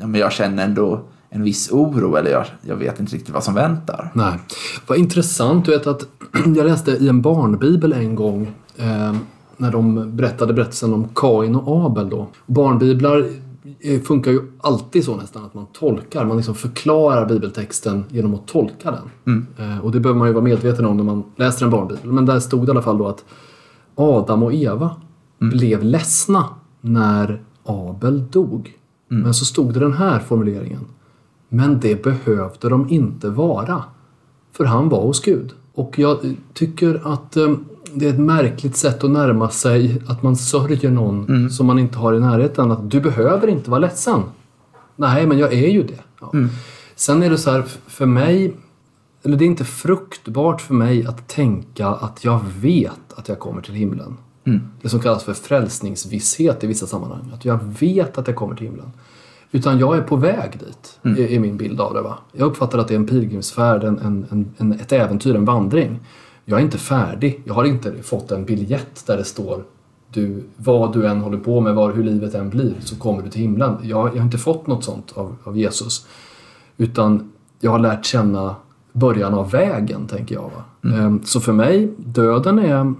ja, 0.00 0.06
men 0.06 0.20
jag 0.20 0.32
känner 0.32 0.64
ändå 0.64 1.04
en 1.30 1.42
viss 1.42 1.70
oro 1.70 2.16
eller 2.16 2.30
jag, 2.30 2.44
jag 2.62 2.76
vet 2.76 3.00
inte 3.00 3.14
riktigt 3.14 3.34
vad 3.34 3.44
som 3.44 3.54
väntar. 3.54 4.10
Nej. 4.14 4.38
Vad 4.86 4.98
intressant. 4.98 5.64
Du 5.64 5.70
vet 5.70 5.86
att 5.86 6.06
jag 6.56 6.66
läste 6.66 6.90
i 6.90 7.08
en 7.08 7.22
barnbibel 7.22 7.92
en 7.92 8.14
gång 8.14 8.54
eh, 8.76 9.14
när 9.56 9.72
de 9.72 10.16
berättade 10.16 10.52
berättelsen 10.52 10.94
om 10.94 11.08
Kain 11.14 11.56
och 11.56 11.86
Abel. 11.86 12.08
Då. 12.10 12.26
Barnbiblar 12.46 13.28
funkar 14.04 14.30
ju 14.30 14.40
alltid 14.60 15.04
så 15.04 15.16
nästan 15.16 15.44
att 15.44 15.54
man 15.54 15.66
tolkar. 15.72 16.24
Man 16.24 16.36
liksom 16.36 16.54
förklarar 16.54 17.26
bibeltexten 17.28 18.04
genom 18.08 18.34
att 18.34 18.46
tolka 18.46 18.90
den. 18.90 19.10
Eh, 19.58 19.84
och 19.84 19.92
det 19.92 20.00
behöver 20.00 20.18
man 20.18 20.28
ju 20.28 20.34
vara 20.34 20.44
medveten 20.44 20.84
om 20.84 20.96
när 20.96 21.04
man 21.04 21.24
läser 21.36 21.64
en 21.64 21.70
barnbibel. 21.70 22.12
Men 22.12 22.26
där 22.26 22.40
stod 22.40 22.66
det 22.66 22.66
i 22.66 22.70
alla 22.70 22.82
fall 22.82 22.98
då 22.98 23.08
att 23.08 23.24
Adam 23.94 24.42
och 24.42 24.54
Eva 24.54 24.90
blev 25.38 25.82
ledsna 25.82 26.44
när 26.80 27.42
Abel 27.64 28.24
dog. 28.30 28.78
Men 29.08 29.34
så 29.34 29.44
stod 29.44 29.74
det 29.74 29.80
den 29.80 29.92
här 29.92 30.18
formuleringen. 30.18 30.86
Men 31.48 31.80
det 31.80 32.02
behövde 32.02 32.68
de 32.68 32.88
inte 32.88 33.30
vara. 33.30 33.84
För 34.52 34.64
han 34.64 34.88
var 34.88 35.02
hos 35.02 35.20
Gud. 35.20 35.52
Och 35.74 35.98
jag 35.98 36.36
tycker 36.52 37.00
att 37.04 37.36
eh, 37.36 37.54
det 37.94 38.06
är 38.06 38.10
ett 38.10 38.20
märkligt 38.20 38.76
sätt 38.76 39.04
att 39.04 39.10
närma 39.10 39.50
sig 39.50 40.02
att 40.08 40.22
man 40.22 40.36
sörjer 40.36 40.90
någon 40.90 41.50
som 41.50 41.66
man 41.66 41.78
inte 41.78 41.98
har 41.98 42.14
i 42.14 42.20
närheten. 42.20 42.70
Att 42.70 42.90
du 42.90 43.00
behöver 43.00 43.48
inte 43.48 43.70
vara 43.70 43.80
ledsen. 43.80 44.22
Nej, 44.96 45.26
men 45.26 45.38
jag 45.38 45.52
är 45.52 45.68
ju 45.68 45.82
det. 45.82 46.00
Ja. 46.20 46.32
Sen 46.94 47.22
är 47.22 47.30
det 47.30 47.38
så 47.38 47.50
här, 47.50 47.64
för 47.86 48.06
mig, 48.06 48.56
eller 49.22 49.36
det 49.36 49.44
är 49.44 49.46
inte 49.46 49.64
fruktbart 49.64 50.60
för 50.60 50.74
mig 50.74 51.06
att 51.06 51.28
tänka 51.28 51.88
att 51.88 52.24
jag 52.24 52.40
vet 52.60 53.12
att 53.14 53.28
jag 53.28 53.38
kommer 53.38 53.62
till 53.62 53.74
himlen. 53.74 54.16
Det 54.82 54.88
som 54.88 55.00
kallas 55.00 55.24
för 55.24 55.34
frälsningsvisshet 55.34 56.64
i 56.64 56.66
vissa 56.66 56.86
sammanhang. 56.86 57.30
Att 57.34 57.44
jag 57.44 57.58
vet 57.80 58.18
att 58.18 58.26
jag 58.26 58.36
kommer 58.36 58.54
till 58.54 58.66
himlen. 58.66 58.92
Utan 59.52 59.78
jag 59.78 59.96
är 59.96 60.00
på 60.00 60.16
väg 60.16 60.58
dit, 60.58 60.98
är, 61.02 61.32
är 61.32 61.38
min 61.38 61.56
bild 61.56 61.80
av 61.80 61.94
det. 61.94 62.00
Va? 62.00 62.18
Jag 62.32 62.46
uppfattar 62.46 62.78
att 62.78 62.88
det 62.88 62.94
är 62.94 62.98
en 62.98 63.06
pilgrimsfärd, 63.06 63.84
en, 63.84 63.98
en, 63.98 64.54
en, 64.58 64.72
ett 64.72 64.92
äventyr, 64.92 65.34
en 65.34 65.44
vandring. 65.44 66.00
Jag 66.44 66.58
är 66.58 66.62
inte 66.64 66.78
färdig. 66.78 67.42
Jag 67.44 67.54
har 67.54 67.64
inte 67.64 68.02
fått 68.02 68.32
en 68.32 68.44
biljett 68.44 69.06
där 69.06 69.16
det 69.16 69.24
står 69.24 69.62
du, 70.14 70.44
vad 70.56 70.92
du 70.92 71.06
än 71.06 71.20
håller 71.20 71.38
på 71.38 71.60
med, 71.60 71.74
var, 71.74 71.92
hur 71.92 72.04
livet 72.04 72.34
än 72.34 72.50
blir, 72.50 72.74
så 72.80 72.96
kommer 72.96 73.22
du 73.22 73.28
till 73.30 73.40
himlen. 73.40 73.76
Jag, 73.82 74.08
jag 74.08 74.18
har 74.18 74.24
inte 74.24 74.38
fått 74.38 74.66
något 74.66 74.84
sånt 74.84 75.12
av, 75.14 75.36
av 75.44 75.58
Jesus. 75.58 76.06
Utan 76.76 77.32
jag 77.60 77.70
har 77.70 77.78
lärt 77.78 78.04
känna 78.04 78.56
början 78.92 79.34
av 79.34 79.50
vägen, 79.50 80.06
tänker 80.06 80.34
jag. 80.34 80.42
Va? 80.42 80.90
Ehm, 80.96 81.20
Så 81.24 81.40
för 81.40 81.52
mig, 81.52 81.92
döden 81.98 82.58
är, 82.58 82.94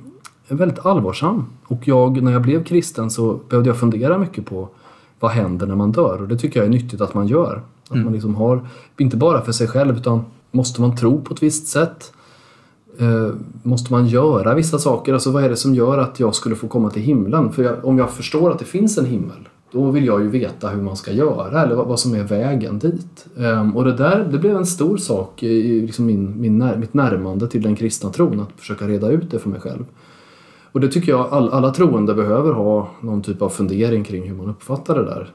väldigt 0.48 0.86
allvarsam. 0.86 1.46
Och 1.66 1.88
jag, 1.88 2.22
när 2.22 2.32
jag 2.32 2.42
blev 2.42 2.64
kristen 2.64 3.10
så 3.10 3.40
behövde 3.48 3.70
jag 3.70 3.76
fundera 3.76 4.18
mycket 4.18 4.46
på 4.46 4.68
vad 5.20 5.30
händer 5.30 5.66
när 5.66 5.76
man 5.76 5.92
dör? 5.92 6.22
Och 6.22 6.28
det 6.28 6.38
tycker 6.38 6.60
jag 6.60 6.66
är 6.66 6.70
nyttigt 6.70 7.00
att 7.00 7.14
man 7.14 7.26
gör. 7.26 7.62
Att 7.88 7.96
man 8.04 8.12
liksom 8.12 8.34
har, 8.34 8.66
inte 8.98 9.16
bara 9.16 9.40
för 9.40 9.52
sig 9.52 9.68
själv, 9.68 9.96
utan 9.96 10.24
måste 10.50 10.80
man 10.80 10.96
tro 10.96 11.20
på 11.20 11.34
ett 11.34 11.42
visst 11.42 11.66
sätt? 11.66 12.12
Eh, 12.98 13.34
måste 13.62 13.92
man 13.92 14.06
göra 14.06 14.54
vissa 14.54 14.78
saker? 14.78 15.12
Alltså 15.12 15.30
vad 15.30 15.44
är 15.44 15.48
det 15.48 15.56
som 15.56 15.74
gör 15.74 15.98
att 15.98 16.20
jag 16.20 16.34
skulle 16.34 16.56
få 16.56 16.68
komma 16.68 16.90
till 16.90 17.02
himlen? 17.02 17.52
För 17.52 17.62
jag, 17.62 17.84
om 17.84 17.98
jag 17.98 18.10
förstår 18.10 18.50
att 18.50 18.58
det 18.58 18.64
finns 18.64 18.98
en 18.98 19.06
himmel, 19.06 19.48
då 19.72 19.90
vill 19.90 20.06
jag 20.06 20.22
ju 20.22 20.28
veta 20.28 20.68
hur 20.68 20.82
man 20.82 20.96
ska 20.96 21.12
göra 21.12 21.62
eller 21.62 21.74
vad, 21.74 21.86
vad 21.86 22.00
som 22.00 22.14
är 22.14 22.22
vägen 22.22 22.78
dit. 22.78 23.26
Ehm, 23.38 23.76
och 23.76 23.84
det 23.84 23.92
där, 23.92 24.28
det 24.32 24.38
blev 24.38 24.56
en 24.56 24.66
stor 24.66 24.96
sak 24.96 25.42
i 25.42 25.46
i 25.46 25.80
liksom 25.80 26.06
min, 26.06 26.40
min 26.40 26.58
när, 26.58 26.76
mitt 26.76 26.94
närmande 26.94 27.48
till 27.48 27.62
den 27.62 27.76
kristna 27.76 28.10
tron, 28.10 28.40
att 28.40 28.60
försöka 28.60 28.88
reda 28.88 29.10
ut 29.10 29.30
det 29.30 29.38
för 29.38 29.48
mig 29.48 29.60
själv. 29.60 29.84
Och 30.72 30.80
det 30.80 30.88
tycker 30.88 31.12
jag 31.12 31.26
all, 31.30 31.48
alla 31.48 31.70
troende 31.70 32.14
behöver 32.14 32.52
ha 32.52 32.90
någon 33.00 33.22
typ 33.22 33.42
av 33.42 33.48
fundering 33.48 34.04
kring 34.04 34.28
hur 34.28 34.36
man 34.36 34.48
uppfattar 34.50 34.94
det 34.94 35.04
där, 35.04 35.30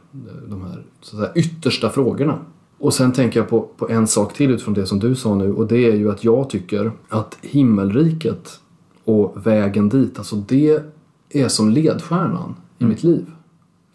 de 0.47 0.61
här, 0.61 0.83
så 1.01 1.15
att 1.15 1.21
säga, 1.21 1.33
yttersta 1.35 1.89
frågorna. 1.89 2.35
Och 2.79 2.93
sen 2.93 3.11
tänker 3.11 3.39
jag 3.39 3.49
på, 3.49 3.61
på 3.77 3.89
en 3.89 4.07
sak 4.07 4.33
till 4.33 4.51
utifrån 4.51 4.73
det 4.73 4.85
som 4.85 4.99
du 4.99 5.15
sa 5.15 5.35
nu 5.35 5.53
och 5.53 5.67
det 5.67 5.85
är 5.85 5.95
ju 5.95 6.11
att 6.11 6.23
jag 6.23 6.49
tycker 6.49 6.91
att 7.09 7.37
himmelriket 7.41 8.59
och 9.03 9.47
vägen 9.47 9.89
dit, 9.89 10.17
alltså 10.17 10.35
det 10.35 10.83
är 11.29 11.47
som 11.47 11.69
ledstjärnan 11.69 12.55
i 12.77 12.85
mitt 12.85 13.03
liv. 13.03 13.25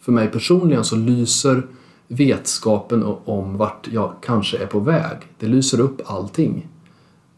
För 0.00 0.12
mig 0.12 0.28
personligen 0.28 0.84
så 0.84 0.96
lyser 0.96 1.66
vetskapen 2.08 3.04
om 3.24 3.56
vart 3.56 3.88
jag 3.92 4.12
kanske 4.20 4.58
är 4.58 4.66
på 4.66 4.80
väg. 4.80 5.16
Det 5.38 5.46
lyser 5.46 5.80
upp 5.80 6.00
allting. 6.04 6.68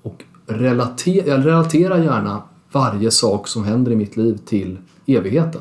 Och 0.03 0.25
relater, 0.47 1.29
jag 1.29 1.47
relaterar 1.47 1.99
gärna 1.99 2.43
varje 2.73 3.11
sak 3.11 3.49
som 3.49 3.65
händer 3.65 3.93
i 3.93 3.97
mitt 3.97 4.17
liv 4.17 4.39
till 4.45 4.79
evigheten. 5.07 5.61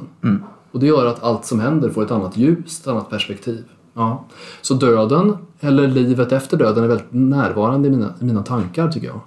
Och 0.72 0.80
det 0.80 0.88
gör 0.88 1.06
att 1.06 1.24
allt 1.24 1.46
som 1.46 1.60
händer 1.60 1.90
får 1.90 2.04
ett 2.04 2.12
annat 2.12 2.38
ljus, 2.38 2.82
ett 2.82 2.88
annat 2.88 3.10
perspektiv. 3.10 3.64
Ja. 3.96 4.26
Så 4.62 4.74
döden, 4.74 5.38
eller 5.60 5.88
livet 5.88 6.32
efter 6.32 6.58
döden, 6.58 6.84
är 6.84 6.88
väldigt 6.88 7.14
närvarande 7.14 7.88
i 7.88 7.92
mina, 7.92 8.14
i 8.22 8.26
mina 8.26 8.44
tankar 8.44 8.88
tycker 8.92 9.08
jag. 9.08 9.20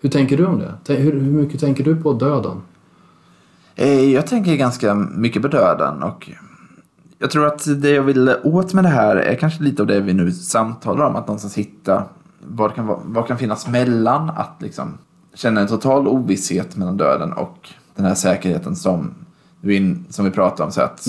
Hur 0.00 0.08
tänker 0.08 0.36
du 0.36 0.46
om 0.46 0.62
det? 0.84 0.94
Hur, 0.94 1.20
hur 1.20 1.32
mycket 1.32 1.60
tänker 1.60 1.84
du 1.84 1.96
på 1.96 2.12
döden? 2.12 2.62
Eh, 3.74 4.12
Jag 4.12 4.26
tänker 4.26 4.56
ganska 4.56 4.94
mycket 4.94 5.42
på 5.42 5.48
döden 5.48 6.02
och 6.02 6.30
jag 7.18 7.30
tror 7.30 7.46
att 7.46 7.80
det 7.82 7.90
jag 7.90 8.02
vill 8.02 8.34
åt 8.42 8.74
med 8.74 8.84
det 8.84 8.88
här 8.88 9.16
är 9.16 9.34
kanske 9.34 9.62
lite 9.62 9.82
av 9.82 9.86
det 9.86 10.00
vi 10.00 10.12
nu 10.14 10.32
samtalar 10.32 11.04
om. 11.04 11.16
Att 11.16 11.26
någonstans 11.26 11.54
hitta 11.54 12.04
vad 12.46 12.74
kan, 12.74 12.96
vad 13.04 13.26
kan 13.26 13.38
finnas 13.38 13.68
mellan 13.68 14.30
att 14.30 14.54
liksom 14.58 14.98
känna 15.34 15.60
en 15.60 15.66
total 15.68 16.08
ovisshet 16.08 16.76
mellan 16.76 16.96
döden 16.96 17.32
och 17.32 17.68
den 17.94 18.04
här 18.04 18.14
säkerheten 18.14 18.76
som, 18.76 19.14
som 20.08 20.24
vi 20.24 20.30
pratar 20.30 20.64
om. 20.64 20.70
Så 20.72 20.80
att, 20.82 21.06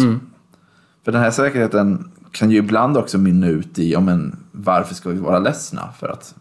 För 1.05 1.11
den 1.11 1.21
här 1.21 1.31
säkerheten 1.31 2.11
kan 2.31 2.51
ju 2.51 2.57
ibland 2.57 2.97
också 2.97 3.17
mynna 3.17 3.47
ut 3.47 3.79
i 3.79 3.95
om 3.95 4.09
en, 4.09 4.35
varför 4.51 4.95
ska 4.95 5.09
vi 5.09 5.19
vara 5.19 5.39
ledsna 5.39 5.89
för 5.99 6.09
att 6.09 6.35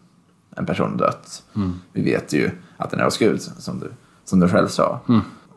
en 0.55 0.65
person 0.65 0.97
dött. 0.97 1.43
Vi 1.93 2.03
vet 2.03 2.33
ju 2.33 2.51
att 2.77 2.89
den 2.89 2.99
är 2.99 3.03
hos 3.03 3.17
Gud, 3.17 3.41
som 3.41 3.79
du, 3.79 3.91
som 4.25 4.39
du 4.39 4.49
själv 4.49 4.67
sa. 4.67 4.99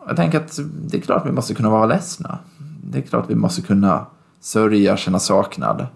Jag 0.07 0.17
tänker 0.17 0.41
att 0.41 0.59
det 0.87 0.97
är 0.97 1.01
klart 1.01 1.27
vi 1.27 1.33
måste 1.33 1.55
kunna 1.55 1.71
vara 1.71 1.87
ledsna. 1.87 2.39
Det 2.85 2.99
är 2.99 3.03
klart 3.03 3.25
vi 3.29 3.35
måste 3.35 3.63
kunna 3.63 4.07
sörja, 4.41 4.97
känna 4.97 5.19
saknad. 5.19 5.87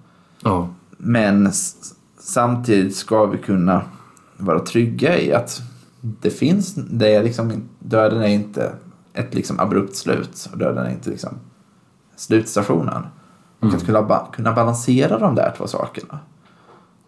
Ja. 0.42 0.68
Men 0.98 1.52
samtidigt 2.18 2.96
ska 2.96 3.26
vi 3.26 3.38
kunna 3.38 3.82
vara 4.36 4.60
trygga 4.60 5.20
i 5.20 5.32
att 5.32 5.62
det 6.00 6.30
finns, 6.30 6.74
det 6.74 7.14
är 7.14 7.22
liksom, 7.22 7.68
döden 7.78 8.22
är 8.22 8.28
inte 8.28 8.72
ett 9.12 9.34
liksom 9.34 9.60
abrupt 9.60 9.96
slut 9.96 10.48
och 10.52 10.58
döden 10.58 10.86
är 10.86 10.90
inte 10.90 11.10
liksom 11.10 11.34
slutstationen. 12.16 13.02
Och 13.68 13.74
att 13.74 13.86
kunna, 13.86 14.26
kunna 14.32 14.52
balansera 14.52 15.18
de 15.18 15.34
där 15.34 15.54
två 15.56 15.66
sakerna. 15.66 16.18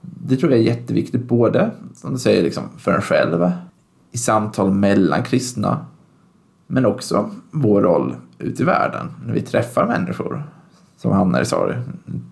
Det 0.01 0.37
tror 0.37 0.53
jag 0.53 0.61
är 0.61 0.65
jätteviktigt 0.65 1.25
både, 1.25 1.71
som 1.95 2.13
du 2.13 2.19
säger, 2.19 2.43
liksom 2.43 2.65
för 2.79 2.93
en 2.93 3.03
själv, 3.03 3.51
i 4.13 4.19
samtal 4.19 4.71
mellan 4.71 5.23
kristna, 5.23 5.87
men 6.67 6.87
också 6.87 7.31
vår 7.51 7.83
roll 7.83 8.17
ute 8.39 8.63
i 8.63 8.67
världen 8.67 9.11
när 9.27 9.35
vi 9.35 9.41
träffar 9.41 9.87
människor 9.87 10.43
som 10.97 11.13
hamnar 11.13 11.41
i 11.41 11.45
sorg. 11.45 11.77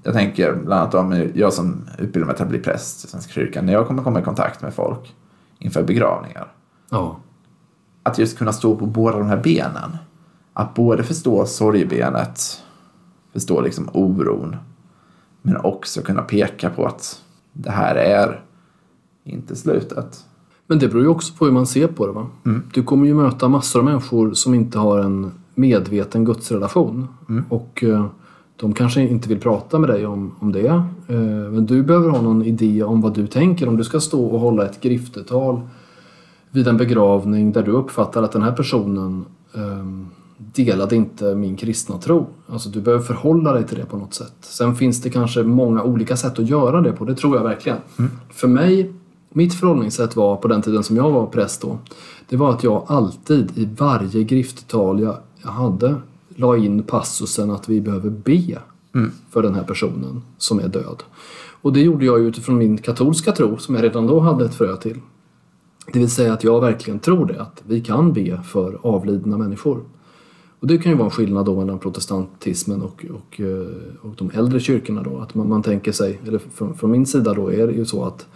Jag 0.02 0.14
tänker 0.14 0.52
bland 0.52 0.80
annat 0.80 0.94
om 0.94 1.30
jag 1.34 1.52
som 1.52 1.88
utbildar 1.98 2.26
mig 2.26 2.36
till 2.36 2.42
att 2.42 2.50
bli 2.50 2.58
präst 2.58 3.04
i 3.04 3.08
Svenska 3.08 3.32
kyrkan, 3.32 3.66
när 3.66 3.72
jag 3.72 3.86
kommer 3.86 4.02
komma 4.02 4.20
i 4.20 4.22
kontakt 4.22 4.62
med 4.62 4.74
folk 4.74 5.14
inför 5.58 5.82
begravningar. 5.82 6.52
Ja. 6.90 7.16
Att 8.02 8.18
just 8.18 8.38
kunna 8.38 8.52
stå 8.52 8.76
på 8.76 8.86
båda 8.86 9.18
de 9.18 9.26
här 9.26 9.36
benen. 9.42 9.96
Att 10.52 10.74
både 10.74 11.02
förstå 11.02 11.46
sorgebenet, 11.46 12.62
förstå 13.36 13.60
liksom 13.60 13.88
oron, 13.92 14.56
men 15.42 15.56
också 15.56 16.02
kunna 16.02 16.22
peka 16.22 16.70
på 16.70 16.86
att 16.86 17.22
det 17.52 17.70
här 17.70 17.94
är 17.94 18.40
inte 19.24 19.56
slutet. 19.56 20.24
Men 20.66 20.78
det 20.78 20.88
beror 20.88 21.02
ju 21.02 21.08
också 21.08 21.34
på 21.34 21.44
hur 21.44 21.52
man 21.52 21.66
ser 21.66 21.86
på 21.86 22.06
det. 22.06 22.12
Va? 22.12 22.26
Du 22.74 22.82
kommer 22.82 23.06
ju 23.06 23.14
möta 23.14 23.48
massor 23.48 23.78
av 23.78 23.84
människor 23.84 24.32
som 24.32 24.54
inte 24.54 24.78
har 24.78 24.98
en 24.98 25.30
medveten 25.54 26.24
gudsrelation. 26.24 27.08
Och 27.48 27.84
eh, 27.84 28.06
de 28.56 28.72
kanske 28.72 29.00
inte 29.00 29.28
vill 29.28 29.40
prata 29.40 29.78
med 29.78 29.90
dig 29.90 30.06
om, 30.06 30.34
om 30.38 30.52
det. 30.52 30.66
Eh, 31.08 31.50
men 31.50 31.66
du 31.66 31.82
behöver 31.82 32.10
ha 32.10 32.22
någon 32.22 32.44
idé 32.44 32.82
om 32.82 33.00
vad 33.00 33.14
du 33.14 33.26
tänker. 33.26 33.68
Om 33.68 33.76
du 33.76 33.84
ska 33.84 34.00
stå 34.00 34.26
och 34.26 34.40
hålla 34.40 34.64
ett 34.64 34.80
griftetal 34.80 35.60
vid 36.50 36.68
en 36.68 36.76
begravning 36.76 37.52
där 37.52 37.62
du 37.62 37.70
uppfattar 37.70 38.22
att 38.22 38.32
den 38.32 38.42
här 38.42 38.52
personen 38.52 39.24
ehm, 39.54 40.05
delade 40.56 40.96
inte 40.96 41.34
min 41.34 41.56
kristna 41.56 41.98
tro. 41.98 42.26
Alltså 42.46 42.68
du 42.68 42.80
behöver 42.80 43.04
förhålla 43.04 43.52
dig 43.52 43.66
till 43.66 43.78
det 43.78 43.84
på 43.84 43.96
något 43.96 44.14
sätt. 44.14 44.34
Sen 44.40 44.74
finns 44.74 45.02
det 45.02 45.10
kanske 45.10 45.42
många 45.42 45.82
olika 45.82 46.16
sätt 46.16 46.38
att 46.38 46.48
göra 46.48 46.80
det 46.80 46.92
på, 46.92 47.04
det 47.04 47.14
tror 47.14 47.36
jag 47.36 47.42
verkligen. 47.42 47.78
För 48.30 48.48
mig, 48.48 48.92
mitt 49.30 49.54
förhållningssätt 49.54 50.16
var 50.16 50.36
på 50.36 50.48
den 50.48 50.62
tiden 50.62 50.82
som 50.82 50.96
jag 50.96 51.10
var 51.10 51.26
präst 51.26 51.62
då, 51.62 51.78
det 52.28 52.36
var 52.36 52.50
att 52.50 52.64
jag 52.64 52.84
alltid 52.86 53.58
i 53.58 53.68
varje 53.78 54.24
grifttal 54.24 55.00
jag, 55.00 55.16
jag 55.42 55.50
hade 55.50 55.94
la 56.28 56.56
in 56.56 56.82
passusen 56.82 57.50
att 57.50 57.68
vi 57.68 57.80
behöver 57.80 58.10
be 58.10 58.58
för 59.30 59.42
den 59.42 59.54
här 59.54 59.62
personen 59.62 60.22
som 60.38 60.58
är 60.60 60.68
död. 60.68 61.02
Och 61.62 61.72
det 61.72 61.80
gjorde 61.80 62.04
jag 62.04 62.20
utifrån 62.20 62.58
min 62.58 62.78
katolska 62.78 63.32
tro 63.32 63.58
som 63.58 63.74
jag 63.74 63.84
redan 63.84 64.06
då 64.06 64.20
hade 64.20 64.44
ett 64.44 64.54
frö 64.54 64.76
till. 64.76 65.00
Det 65.92 65.98
vill 65.98 66.10
säga 66.10 66.32
att 66.32 66.44
jag 66.44 66.60
verkligen 66.60 66.98
tror 66.98 67.26
det, 67.26 67.42
att 67.42 67.62
vi 67.66 67.80
kan 67.80 68.12
be 68.12 68.42
för 68.42 68.78
avlidna 68.82 69.38
människor. 69.38 69.80
Och 70.66 70.72
det 70.72 70.78
kan 70.78 70.92
ju 70.92 70.98
vara 70.98 71.06
en 71.06 71.10
skillnad 71.10 71.46
då 71.46 71.56
mellan 71.56 71.78
protestantismen 71.78 72.82
och, 72.82 73.06
och, 73.14 73.40
eh, 73.40 73.66
och 74.02 74.14
de 74.16 74.30
äldre 74.34 74.60
kyrkorna 74.60 75.02
då. 75.02 75.18
Att 75.18 75.34
man, 75.34 75.48
man 75.48 75.62
tänker 75.62 75.92
sig, 75.92 76.20
eller 76.26 76.38
från, 76.38 76.74
från 76.74 76.90
min 76.90 77.06
sida 77.06 77.34
då 77.34 77.52
är 77.52 77.66
det 77.66 77.72
ju 77.72 77.84
så 77.84 78.04
att 78.04 78.26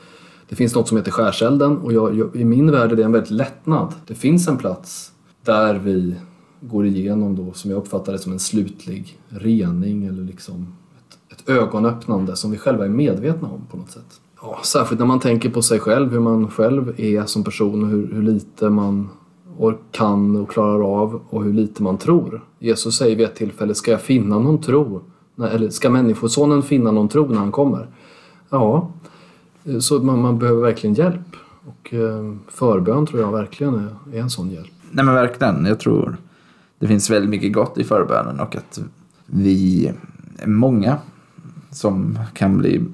det 0.48 0.56
finns 0.56 0.74
något 0.74 0.88
som 0.88 0.96
heter 0.96 1.10
skärselden 1.10 1.78
och 1.78 1.92
jag, 1.92 2.18
jag, 2.18 2.36
i 2.36 2.44
min 2.44 2.70
värld 2.70 2.92
är 2.92 2.96
det 2.96 3.04
en 3.04 3.12
väldigt 3.12 3.30
lättnad. 3.30 3.94
Det 4.06 4.14
finns 4.14 4.48
en 4.48 4.56
plats 4.56 5.12
där 5.44 5.74
vi 5.74 6.14
går 6.60 6.86
igenom 6.86 7.36
då, 7.36 7.52
som 7.52 7.70
jag 7.70 7.78
uppfattar 7.78 8.12
det 8.12 8.18
som 8.18 8.32
en 8.32 8.38
slutlig 8.38 9.18
rening 9.28 10.04
eller 10.04 10.22
liksom 10.22 10.74
ett, 10.98 11.32
ett 11.32 11.48
ögonöppnande 11.48 12.36
som 12.36 12.50
vi 12.50 12.58
själva 12.58 12.84
är 12.84 12.88
medvetna 12.88 13.48
om 13.48 13.66
på 13.70 13.76
något 13.76 13.90
sätt. 13.90 14.20
Ja, 14.42 14.60
särskilt 14.64 14.98
när 14.98 15.06
man 15.06 15.20
tänker 15.20 15.50
på 15.50 15.62
sig 15.62 15.78
själv, 15.78 16.12
hur 16.12 16.20
man 16.20 16.50
själv 16.50 16.94
är 16.96 17.24
som 17.24 17.44
person 17.44 17.82
och 17.82 17.88
hur, 17.88 18.12
hur 18.14 18.22
lite 18.22 18.70
man 18.70 19.08
och 19.60 19.72
kan 19.90 20.36
och 20.36 20.50
klarar 20.50 21.02
av 21.02 21.20
och 21.30 21.44
hur 21.44 21.52
lite 21.52 21.82
man 21.82 21.98
tror. 21.98 22.44
Jesus 22.58 22.96
säger 22.96 23.16
vid 23.16 23.26
ett 23.26 23.34
tillfälle, 23.34 23.74
ska 23.74 23.90
jag 23.90 24.00
finna 24.00 24.38
någon 24.38 24.60
tro? 24.60 25.00
Eller 25.52 25.70
ska 25.70 25.90
människosonen 25.90 26.62
finna 26.62 26.90
någon 26.90 27.08
tro 27.08 27.26
när 27.26 27.38
han 27.38 27.52
kommer? 27.52 27.86
Ja, 28.50 28.90
så 29.80 29.98
man, 29.98 30.20
man 30.20 30.38
behöver 30.38 30.62
verkligen 30.62 30.94
hjälp. 30.94 31.36
Och 31.66 31.94
eh, 31.94 32.34
förbön 32.48 33.06
tror 33.06 33.20
jag 33.20 33.32
verkligen 33.32 33.74
är, 33.74 34.16
är 34.16 34.20
en 34.20 34.30
sån 34.30 34.50
hjälp. 34.50 34.70
Nej 34.90 35.04
men 35.04 35.14
verkligen, 35.14 35.64
jag 35.64 35.80
tror 35.80 36.16
det 36.78 36.86
finns 36.86 37.10
väldigt 37.10 37.30
mycket 37.30 37.52
gott 37.52 37.78
i 37.78 37.84
förbönen 37.84 38.40
och 38.40 38.56
att 38.56 38.80
vi 39.26 39.86
är 40.38 40.48
många 40.48 40.98
som 41.70 42.18
kan 42.34 42.58
bli, 42.58 42.84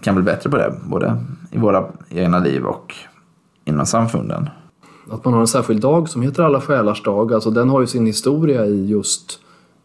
kan 0.00 0.14
bli 0.14 0.24
bättre 0.24 0.50
på 0.50 0.56
det, 0.56 0.74
både 0.84 1.24
i 1.50 1.58
våra 1.58 1.84
egna 2.10 2.38
liv 2.38 2.64
och 2.64 2.94
inom 3.64 3.86
samfunden. 3.86 4.48
Att 5.10 5.24
man 5.24 5.34
har 5.34 5.40
en 5.40 5.46
särskild 5.46 5.80
dag 5.80 6.08
som 6.08 6.22
heter 6.22 6.42
Alla 6.42 6.60
själars 6.60 7.02
dag, 7.02 7.32
alltså 7.32 7.50
den 7.50 7.68
har 7.68 7.80
ju 7.80 7.86
sin 7.86 8.06
historia 8.06 8.66
i 8.66 8.86
just 8.86 9.40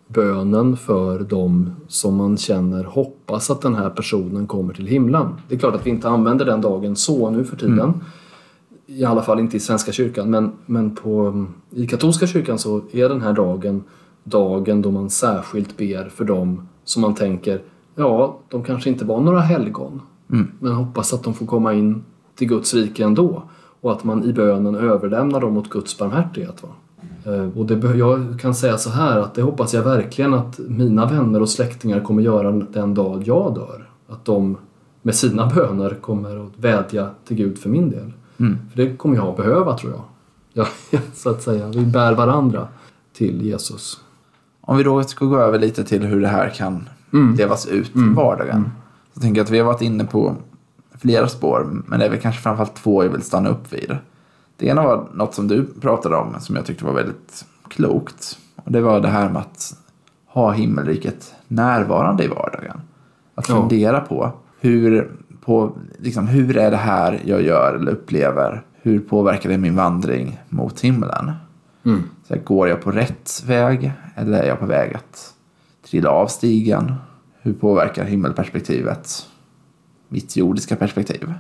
bönen 0.07 0.77
för 0.77 1.19
dem 1.19 1.71
som 1.87 2.15
man 2.15 2.37
känner 2.37 2.83
hoppas 2.83 3.49
att 3.49 3.61
den 3.61 3.75
här 3.75 3.89
personen 3.89 4.47
kommer 4.47 4.73
till 4.73 4.87
himlen. 4.87 5.27
Det 5.47 5.55
är 5.55 5.59
klart 5.59 5.75
att 5.75 5.85
vi 5.85 5.89
inte 5.89 6.09
använder 6.09 6.45
den 6.45 6.61
dagen 6.61 6.95
så 6.95 7.29
nu 7.29 7.43
för 7.43 7.57
tiden. 7.57 7.93
I 8.85 9.05
alla 9.05 9.21
fall 9.21 9.39
inte 9.39 9.57
i 9.57 9.59
Svenska 9.59 9.91
kyrkan, 9.91 10.29
men, 10.29 10.51
men 10.65 10.95
på, 10.95 11.45
i 11.69 11.87
katolska 11.87 12.27
kyrkan 12.27 12.59
så 12.59 12.81
är 12.91 13.09
den 13.09 13.21
här 13.21 13.33
dagen 13.33 13.83
dagen 14.23 14.81
då 14.81 14.91
man 14.91 15.09
särskilt 15.09 15.77
ber 15.77 16.09
för 16.09 16.25
dem 16.25 16.67
som 16.83 17.01
man 17.01 17.15
tänker, 17.15 17.61
ja, 17.95 18.39
de 18.49 18.63
kanske 18.63 18.89
inte 18.89 19.05
var 19.05 19.21
några 19.21 19.39
helgon, 19.39 20.01
men 20.59 20.71
hoppas 20.71 21.13
att 21.13 21.23
de 21.23 21.33
får 21.33 21.45
komma 21.45 21.73
in 21.73 22.03
till 22.35 22.47
Guds 22.47 22.73
rike 22.73 23.03
ändå. 23.03 23.43
Och 23.81 23.91
att 23.91 24.03
man 24.03 24.23
i 24.23 24.33
bönen 24.33 24.75
överlämnar 24.75 25.39
dem 25.41 25.57
åt 25.57 25.69
Guds 25.69 25.97
barmhärtighet. 25.97 26.63
Va? 26.63 26.69
Eh, 27.33 27.57
Och 27.57 27.65
det, 27.65 27.97
jag 27.97 28.39
kan 28.41 28.55
säga 28.55 28.77
så 28.77 28.89
här 28.89 29.19
att 29.19 29.33
det 29.33 29.41
hoppas 29.41 29.73
jag 29.73 29.83
verkligen 29.83 30.33
att 30.33 30.59
mina 30.67 31.05
vänner 31.05 31.41
och 31.41 31.50
släktingar 31.50 32.00
kommer 32.00 32.21
göra 32.21 32.51
den 32.51 32.93
dag 32.93 33.23
jag 33.25 33.55
dör. 33.55 33.89
Att 34.09 34.25
de 34.25 34.57
med 35.01 35.15
sina 35.15 35.47
böner 35.55 35.97
kommer 36.01 36.45
att 36.45 36.51
vädja 36.59 37.09
till 37.25 37.38
Gud 37.38 37.59
för 37.59 37.69
min 37.69 37.89
del. 37.89 38.11
För 38.73 38.77
det 38.85 38.95
kommer 38.97 39.15
jag 39.15 39.27
att 39.27 39.38
behöva 39.38 39.77
tror 39.77 39.91
jag. 39.93 40.01
Ja, 40.53 41.00
så 41.13 41.29
att 41.29 41.41
säga. 41.41 41.67
Vi 41.67 41.85
bär 41.85 42.13
varandra 42.15 42.67
till 43.13 43.41
Jesus. 43.41 44.00
Om 44.61 44.77
vi 44.77 44.83
då 44.83 45.03
ska 45.03 45.25
gå 45.25 45.38
över 45.39 45.59
lite 45.59 45.83
till 45.83 46.01
hur 46.03 46.21
det 46.21 46.27
här 46.27 46.50
kan 46.50 46.89
levas 47.38 47.65
ut 47.67 47.95
i 47.95 48.00
vardagen. 48.15 48.69
Så 49.13 49.19
tänker 49.19 49.39
jag 49.39 49.45
att 49.45 49.51
vi 49.51 49.57
har 49.59 49.65
varit 49.65 49.81
inne 49.81 50.05
på 50.05 50.35
flera 51.01 51.27
spår, 51.27 51.84
men 51.88 52.00
det 52.00 52.05
är 52.05 52.10
väl 52.10 52.20
kanske 52.20 52.41
framförallt 52.41 52.75
två 52.75 53.03
jag 53.03 53.10
vill 53.10 53.22
stanna 53.22 53.50
upp 53.50 53.74
vid. 53.74 53.98
Det 54.58 54.67
ena 54.67 54.84
var 54.84 55.08
något 55.13 55.34
som 55.36 55.48
du 55.48 55.65
pratade 55.81 56.15
om 56.15 56.36
som 56.39 56.55
jag 56.55 56.65
tyckte 56.65 56.86
var 56.86 56.93
väldigt 56.93 57.46
klokt. 57.70 58.38
Och 58.55 58.72
det 58.72 58.81
var 58.81 59.00
det 59.00 59.08
här 59.08 59.29
med 59.29 59.41
att 59.41 59.74
ha 60.27 60.51
himmelriket 60.51 61.34
närvarande 61.48 62.24
i 62.24 62.27
vardagen. 62.27 62.81
Att 63.36 63.50
Ja. 63.50 63.55
fundera 63.55 64.00
på 64.00 64.31
hur, 64.60 65.12
på 65.46 65.72
liksom, 66.00 66.27
hur 66.27 66.58
är 66.58 66.72
det 66.72 66.77
här 66.77 67.22
jag 67.25 67.41
gör 67.41 67.75
eller 67.75 67.91
upplever? 67.91 68.62
Hur 68.81 69.00
påverkar 69.00 69.50
det 69.50 69.58
min 69.58 69.75
vandring 69.75 70.39
mot 70.50 70.79
himlen? 70.81 71.31
Mm. 71.86 72.03
Så 72.27 72.34
här, 72.34 72.41
går 72.41 72.67
jag 72.67 72.81
på 72.81 72.91
rätt 72.91 73.43
väg 73.48 73.91
eller 74.15 74.43
är 74.43 74.48
jag 74.48 74.60
på 74.60 74.65
väg 74.65 74.96
att 74.96 75.34
trilla 75.89 76.10
av 76.10 76.27
stigen? 76.27 76.93
Hur 77.41 77.53
påverkar 77.53 78.03
himmelperspektivet 78.05 79.27
mitt 80.11 80.35
jordiska 80.35 80.75
perspektiv? 80.75 81.33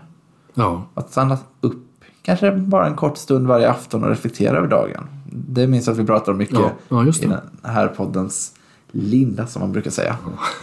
Ja. 0.53 0.83
Att 0.93 1.11
stanna 1.11 1.37
upp 1.61 1.83
kanske 2.21 2.51
bara 2.51 2.87
en 2.87 2.95
kort 2.95 3.17
stund 3.17 3.47
varje 3.47 3.69
afton 3.69 4.03
och 4.03 4.09
reflektera 4.09 4.57
över 4.57 4.67
dagen. 4.67 5.03
Det 5.33 5.67
minns 5.67 5.87
jag 5.87 5.93
att 5.93 5.99
vi 5.99 6.05
pratar 6.05 6.31
om 6.31 6.37
mycket 6.37 6.59
Ja, 6.59 6.71
ja, 6.89 7.05
i 7.07 7.11
den 7.25 7.39
här 7.63 7.87
poddens 7.87 8.53
linda 8.91 9.47
som 9.47 9.59
man 9.61 9.71
brukar 9.71 9.91
säga. 9.91 10.17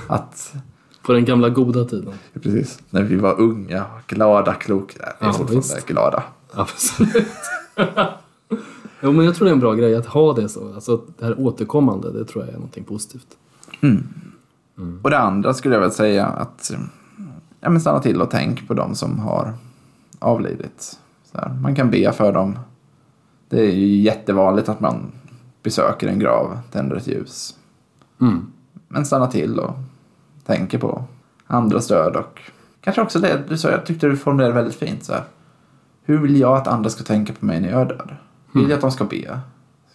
Att, 0.06 0.54
På 1.02 1.12
den 1.12 1.24
gamla 1.24 1.48
goda 1.48 1.84
tiden. 1.84 2.12
precis, 2.42 2.78
när 2.90 3.02
vi 3.02 3.16
var 3.16 3.40
unga, 3.40 3.84
glada, 4.06 4.54
kloka. 4.54 4.94
Vi 4.98 5.02
är 5.04 5.14
Ja, 5.20 5.32
fortfarande 5.32 5.54
visst. 5.56 5.86
glada. 5.86 6.22
Absolut. 6.54 7.26
jo, 9.02 9.12
men 9.12 9.24
jag 9.24 9.34
tror 9.34 9.44
det 9.44 9.50
är 9.50 9.54
en 9.54 9.60
bra 9.60 9.74
grej 9.74 9.94
att 9.96 10.06
ha 10.06 10.32
det 10.32 10.48
så. 10.48 10.74
Alltså 10.74 11.00
det 11.18 11.24
här 11.24 11.40
återkommande, 11.40 12.12
det 12.12 12.24
tror 12.24 12.44
jag 12.44 12.48
är 12.52 12.56
någonting 12.56 12.84
positivt. 12.84 13.26
Och 15.02 15.10
det 15.10 15.18
andra 15.18 15.54
skulle 15.54 15.74
jag 15.74 15.80
väl 15.82 15.92
säga 15.92 16.26
att 16.26 16.72
ja, 17.68 17.72
men 17.72 17.80
stanna 17.80 18.00
till 18.00 18.22
och 18.22 18.30
tänk 18.30 18.68
på 18.68 18.74
de 18.74 18.94
som 18.94 19.18
har 19.18 19.54
avlidit. 20.18 20.98
Här, 21.34 21.48
man 21.62 21.74
kan 21.74 21.90
be 21.90 22.12
för 22.12 22.32
dem. 22.32 22.58
Det 23.48 23.60
är 23.60 23.72
ju 23.72 23.96
jättevanligt 23.96 24.68
att 24.68 24.80
man 24.80 25.12
besöker 25.62 26.08
en 26.08 26.18
grav, 26.18 26.58
tänder 26.72 26.96
ett 26.96 27.06
ljus. 27.06 27.56
Mm. 28.20 28.52
Men 28.88 29.06
stanna 29.06 29.26
till 29.26 29.58
och 29.58 29.74
tänker 30.46 30.78
på 30.78 31.04
andras 31.46 31.88
död 31.88 32.16
och 32.16 32.40
kanske 32.80 33.02
också 33.02 33.18
det 33.18 33.42
du 33.48 33.58
sa, 33.58 33.70
jag 33.70 33.86
tyckte 33.86 34.06
du 34.06 34.16
formulerade 34.16 34.54
väldigt 34.54 34.76
fint 34.76 35.04
så 35.04 35.12
här. 35.12 35.24
Hur 36.02 36.18
vill 36.18 36.40
jag 36.40 36.56
att 36.56 36.68
andra 36.68 36.90
ska 36.90 37.04
tänka 37.04 37.32
på 37.32 37.46
mig 37.46 37.60
när 37.60 37.70
jag 37.70 37.80
är 37.80 37.86
död? 37.86 38.16
Vill 38.52 38.70
jag 38.70 38.76
att 38.76 38.80
de 38.80 38.90
ska 38.90 39.04
be? 39.04 39.40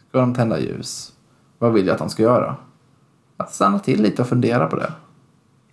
Ska 0.10 0.20
de 0.20 0.34
tända 0.34 0.60
ljus? 0.60 1.13
Vad 1.60 1.74
vill 1.74 1.88
jag 1.88 1.94
att 1.94 2.00
de 2.00 2.10
ska 2.10 2.24
göra? 2.24 2.56
Att 3.38 3.53
stanna 3.53 3.80
till 3.80 4.01
lite 4.01 4.22
och 4.22 4.27
fundera 4.27 4.68
på 4.68 4.75
det. 4.75 4.92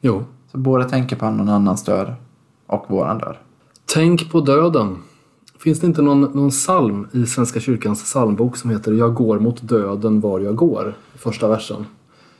Jo. 0.00 0.24
Så 0.52 0.58
både 0.58 0.88
tänka 0.88 1.16
på 1.16 1.30
någon 1.30 1.48
annans 1.48 1.84
död 1.84 2.14
och 2.66 2.84
våran 2.88 3.18
död. 3.18 3.36
Tänk 3.94 4.30
på 4.32 4.40
döden. 4.40 4.96
Finns 5.58 5.80
det 5.80 5.86
inte 5.86 6.02
någon, 6.02 6.20
någon 6.20 6.50
psalm 6.50 7.08
i 7.12 7.26
Svenska 7.26 7.60
kyrkans 7.60 8.02
psalmbok 8.02 8.56
som 8.56 8.70
heter 8.70 8.92
Jag 8.92 9.14
går 9.14 9.38
mot 9.38 9.68
döden 9.68 10.20
var 10.20 10.40
jag 10.40 10.56
går? 10.56 10.94
Första 11.14 11.48
versen. 11.48 11.86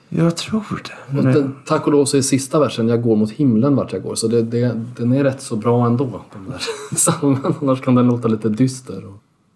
Jag 0.09 0.37
tror 0.37 0.83
det. 1.11 1.23
Den, 1.23 1.55
tack 1.67 1.87
och 1.87 1.93
lov 1.93 2.05
så 2.05 2.17
är 2.17 2.23
sista 2.23 2.61
versen 2.61 2.88
Jag 2.88 3.02
går 3.02 3.17
mot 3.17 3.31
himlen 3.31 3.76
vart 3.76 3.93
jag 3.93 4.02
går. 4.02 4.14
Så 4.14 4.29
det, 4.29 4.43
det, 4.43 4.81
den 4.97 5.12
är 5.12 5.25
rätt 5.25 5.43
så 5.43 5.57
bra 5.57 5.87
ändå, 5.87 6.21
den 6.33 6.50
där 6.50 6.61
psalmen. 6.95 7.55
Annars 7.62 7.81
kan 7.81 7.95
den 7.95 8.07
låta 8.07 8.29
lite 8.29 8.49
dyster. 8.49 9.05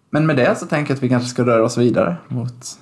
Men 0.09 0.25
med 0.25 0.35
det 0.35 0.55
så 0.59 0.65
tänker 0.65 0.91
jag 0.91 0.95
att 0.95 1.03
vi 1.03 1.09
kanske 1.09 1.29
ska 1.29 1.45
röra 1.45 1.63
oss 1.63 1.77
vidare 1.77 2.17
mot 2.27 2.79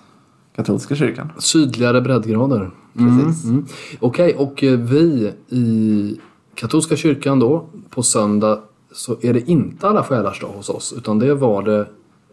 katolska 0.56 0.96
kyrkan. 0.96 1.32
Sydligare 1.38 2.02
breddgrader. 2.02 2.72
Precis. 2.94 3.46
Mm. 3.46 3.66
Okej, 4.00 4.36
och 4.36 4.64
eh, 4.64 4.80
vi 4.80 5.34
i 5.50 6.20
katolska 6.56 6.96
kyrkan 6.96 7.40
då, 7.40 7.66
på 7.90 8.04
söndag, 8.04 8.60
så 8.92 9.16
är 9.22 9.34
det 9.34 9.50
inte 9.50 9.88
alla 9.88 10.04
själars 10.04 10.42
dag 10.42 10.48
hos 10.48 10.70
oss, 10.70 10.94
utan 10.98 11.20
det 11.20 11.34
var 11.34 11.64
det 11.64 11.80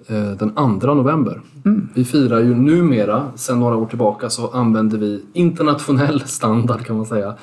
eh, 0.06 0.30
den 0.30 0.80
2 0.80 0.94
november. 0.94 1.40
Vi 1.94 2.04
firar 2.04 2.40
ju 2.40 2.54
numera, 2.54 3.32
sedan 3.36 3.60
några 3.60 3.76
år 3.76 3.86
tillbaka, 3.86 4.30
så 4.30 4.48
använder 4.48 4.98
vi 4.98 5.22
internationell 5.32 6.20
standard 6.20 6.86
kan 6.86 6.96
man 6.96 7.06
säga. 7.06 7.34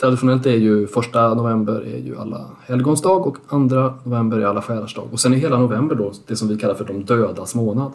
Traditionellt 0.00 0.46
är 0.46 0.56
ju 0.56 0.86
första 0.86 1.34
november 1.34 1.80
är 1.80 1.98
ju 1.98 2.18
alla 2.18 2.44
helgons 2.66 3.02
dag 3.02 3.26
och 3.26 3.36
andra 3.48 3.94
november 4.04 4.38
är 4.38 4.46
alla 4.46 4.62
själars 4.62 4.94
dag. 4.94 5.08
Och 5.12 5.20
sen 5.20 5.32
är 5.34 5.36
hela 5.36 5.58
november 5.58 5.94
då 5.94 6.12
det 6.26 6.36
som 6.36 6.48
vi 6.48 6.58
kallar 6.58 6.74
för 6.74 6.84
de 6.84 7.04
dödas 7.04 7.54
månad. 7.54 7.92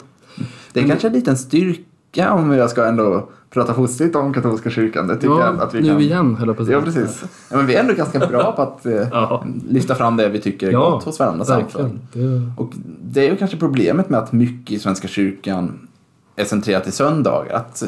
Det 0.72 0.80
är 0.80 0.88
kanske 0.88 1.06
en 1.06 1.12
liten 1.12 1.36
styrka 1.36 1.82
om 2.20 2.52
jag 2.52 2.70
ska 2.70 2.86
ändå 2.86 3.28
prata 3.50 3.72
positivt 3.74 4.16
om 4.16 4.32
katolska 4.34 4.70
kyrkan. 4.70 5.06
Det 5.06 5.14
tycker 5.14 5.28
Ja, 5.28 5.40
jag 5.46 5.60
att 5.62 5.74
vi 5.74 5.80
nu 5.80 5.88
kan. 5.88 6.00
igen 6.00 6.36
höll 6.36 6.48
jag 6.48 6.56
på 6.56 6.62
att 6.62 6.66
säga. 6.66 6.78
Ja, 6.78 6.84
precis. 6.84 7.24
Ja, 7.50 7.56
men 7.56 7.66
vi 7.66 7.74
är 7.74 7.80
ändå 7.80 7.94
ganska 7.94 8.18
bra 8.26 8.52
på 8.52 8.62
att 8.62 8.86
eh, 8.86 8.92
Ja. 9.12 9.44
lyfta 9.68 9.94
fram 9.94 10.16
det 10.16 10.28
vi 10.28 10.40
tycker 10.40 10.68
är 10.68 10.72
gott 10.72 11.04
hos 11.04 11.18
varandra 11.18 11.44
samfund. 11.44 11.98
Det... 12.12 12.52
Och 12.56 12.72
det 13.02 13.26
är 13.26 13.30
ju 13.30 13.36
kanske 13.36 13.56
problemet 13.56 14.10
med 14.10 14.20
att 14.20 14.32
mycket 14.32 14.70
i 14.70 14.78
Svenska 14.78 15.08
kyrkan 15.08 15.88
är 16.36 16.44
centrerat 16.44 16.86
i 16.86 16.90
söndagar. 16.90 17.54
Att 17.56 17.82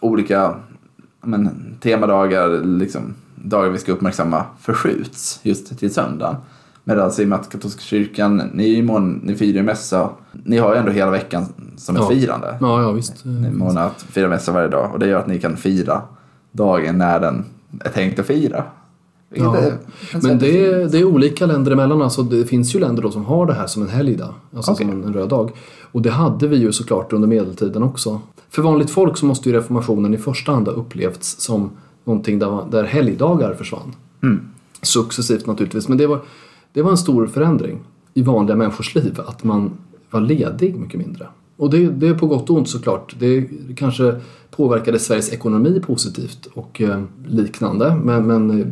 olika 0.00 0.34
ja, 0.34 0.56
men, 1.26 1.50
temadagar, 1.80 2.64
liksom, 2.64 3.14
dagar 3.34 3.70
vi 3.70 3.78
ska 3.78 3.92
uppmärksamma 3.92 4.44
förskjuts 4.60 5.40
just 5.42 5.78
till 5.78 5.94
söndagen. 5.94 6.36
Medan 6.90 7.10
i 7.18 7.24
och 7.24 7.28
med 7.28 7.38
att 7.40 7.50
katolska 7.52 7.80
kyrkan, 7.80 8.42
ni, 8.54 8.82
mån, 8.82 9.20
ni 9.24 9.34
firar 9.34 9.56
ju 9.56 9.62
mässa, 9.62 10.10
ni 10.44 10.58
har 10.58 10.72
ju 10.74 10.78
ändå 10.78 10.92
hela 10.92 11.10
veckan 11.10 11.46
som 11.76 11.96
ett 11.96 12.02
Ja. 12.02 12.08
firande. 12.08 12.56
Ja, 12.60 12.82
ja 12.82 12.92
visst. 12.92 13.24
Ni 13.24 13.48
är 13.48 13.52
måna 13.52 13.84
att 13.84 14.02
fira 14.02 14.28
mässa 14.28 14.52
varje 14.52 14.68
dag 14.68 14.90
och 14.92 14.98
det 14.98 15.06
gör 15.06 15.18
att 15.18 15.26
ni 15.26 15.38
kan 15.38 15.56
fira 15.56 16.02
dagen 16.52 16.98
när 16.98 17.20
den 17.20 17.44
är 17.84 17.90
tänkt 17.90 18.18
att 18.18 18.26
fira. 18.26 18.64
Ja. 19.34 19.56
känns 20.10 20.24
Men 20.24 20.38
det 20.38 20.66
är, 20.66 20.88
det 20.88 20.98
är 20.98 21.04
olika 21.04 21.46
länder 21.46 21.72
emellan. 21.72 22.02
Alltså 22.02 22.22
det 22.22 22.44
finns 22.44 22.74
ju 22.74 22.78
länder 22.78 23.02
då 23.02 23.10
som 23.10 23.24
har 23.24 23.46
det 23.46 23.54
här 23.54 23.66
som 23.66 23.82
en 23.82 23.88
helgdag. 23.88 24.34
Alltså 24.56 24.72
Okej. 24.72 24.86
som 24.86 25.02
en, 25.02 25.14
röd 25.14 25.28
dag. 25.28 25.50
Och 25.92 26.02
det 26.02 26.10
hade 26.10 26.48
vi 26.48 26.56
ju 26.56 26.72
såklart 26.72 27.12
under 27.12 27.28
medeltiden 27.28 27.82
också. 27.82 28.20
För 28.50 28.62
vanligt 28.62 28.90
folk 28.90 29.16
så 29.16 29.26
måste 29.26 29.48
ju 29.48 29.54
reformationen 29.54 30.14
i 30.14 30.18
första 30.18 30.52
hand 30.52 30.68
ha 30.68 30.74
upplevts 30.74 31.40
som 31.40 31.70
någonting 32.04 32.38
där, 32.38 32.70
där 32.70 32.84
helgdagar 32.84 33.54
försvann. 33.54 33.94
Mm. 34.22 34.40
Successivt 34.82 35.46
naturligtvis. 35.46 35.88
Men 35.88 35.98
det 35.98 36.06
var, 36.06 36.20
det 36.72 36.82
var 36.82 36.90
en 36.90 36.98
stor 36.98 37.26
förändring 37.26 37.78
i 38.14 38.22
vanliga 38.22 38.56
människors 38.56 38.94
liv. 38.94 39.20
Att 39.26 39.44
man 39.44 39.70
var 40.10 40.20
ledig 40.20 40.76
mycket 40.76 41.00
mindre. 41.00 41.26
Och 41.56 41.70
det, 41.70 41.88
det 41.88 42.08
är 42.08 42.14
på 42.14 42.26
gott 42.26 42.50
och 42.50 42.56
ont 42.56 42.68
såklart. 42.68 43.16
Det 43.18 43.48
kanske 43.76 44.20
påverkade 44.50 44.98
Sveriges 44.98 45.32
ekonomi 45.32 45.80
positivt 45.80 46.48
och 46.54 46.80
eh, 46.80 47.02
liknande. 47.26 47.94
Men, 48.04 48.26
men 48.26 48.60
eh, 48.60 48.66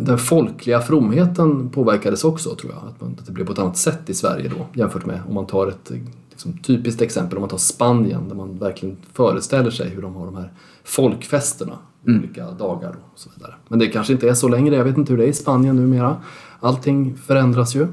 den, 0.00 0.18
folkliga 0.18 0.80
fromheten 0.80 1.70
påverkades 1.70 2.24
också 2.24 2.54
tror 2.54 2.72
jag. 2.72 2.82
Att, 2.88 3.00
man, 3.00 3.16
att 3.18 3.26
det 3.26 3.32
blev 3.32 3.46
på 3.46 3.52
ett 3.52 3.58
annat 3.58 3.76
sätt 3.76 4.10
i 4.10 4.14
Sverige 4.14 4.48
då 4.48 4.80
jämfört 4.80 5.06
med 5.06 5.20
om 5.28 5.34
man 5.34 5.46
tar 5.46 5.68
ett 5.68 5.90
eh, 5.90 5.96
liksom, 6.30 6.58
typiskt 6.58 7.02
exempel, 7.02 7.36
om 7.36 7.40
man 7.42 7.50
tar 7.50 7.58
Spanien 7.58 8.28
där 8.28 8.36
man 8.36 8.58
verkligen 8.58 8.96
föreställer 9.12 9.70
sig 9.70 9.88
hur 9.88 10.02
de 10.02 10.14
har 10.14 10.26
de 10.26 10.36
här 10.36 10.52
folkfesterna 10.84 11.78
olika 12.06 12.50
dagar 12.50 12.96
och 13.12 13.18
så 13.18 13.30
vidare. 13.36 13.54
Men 13.68 13.78
det 13.78 13.86
kanske 13.86 14.12
inte 14.12 14.28
är 14.28 14.34
så 14.34 14.48
längre, 14.48 14.76
jag 14.76 14.84
vet 14.84 14.98
inte 14.98 15.12
hur 15.12 15.18
det 15.18 15.24
är 15.24 15.28
i 15.28 15.32
Spanien 15.32 15.76
numera. 15.76 16.16
Allting 16.60 17.16
förändras 17.26 17.74
ju. 17.74 17.86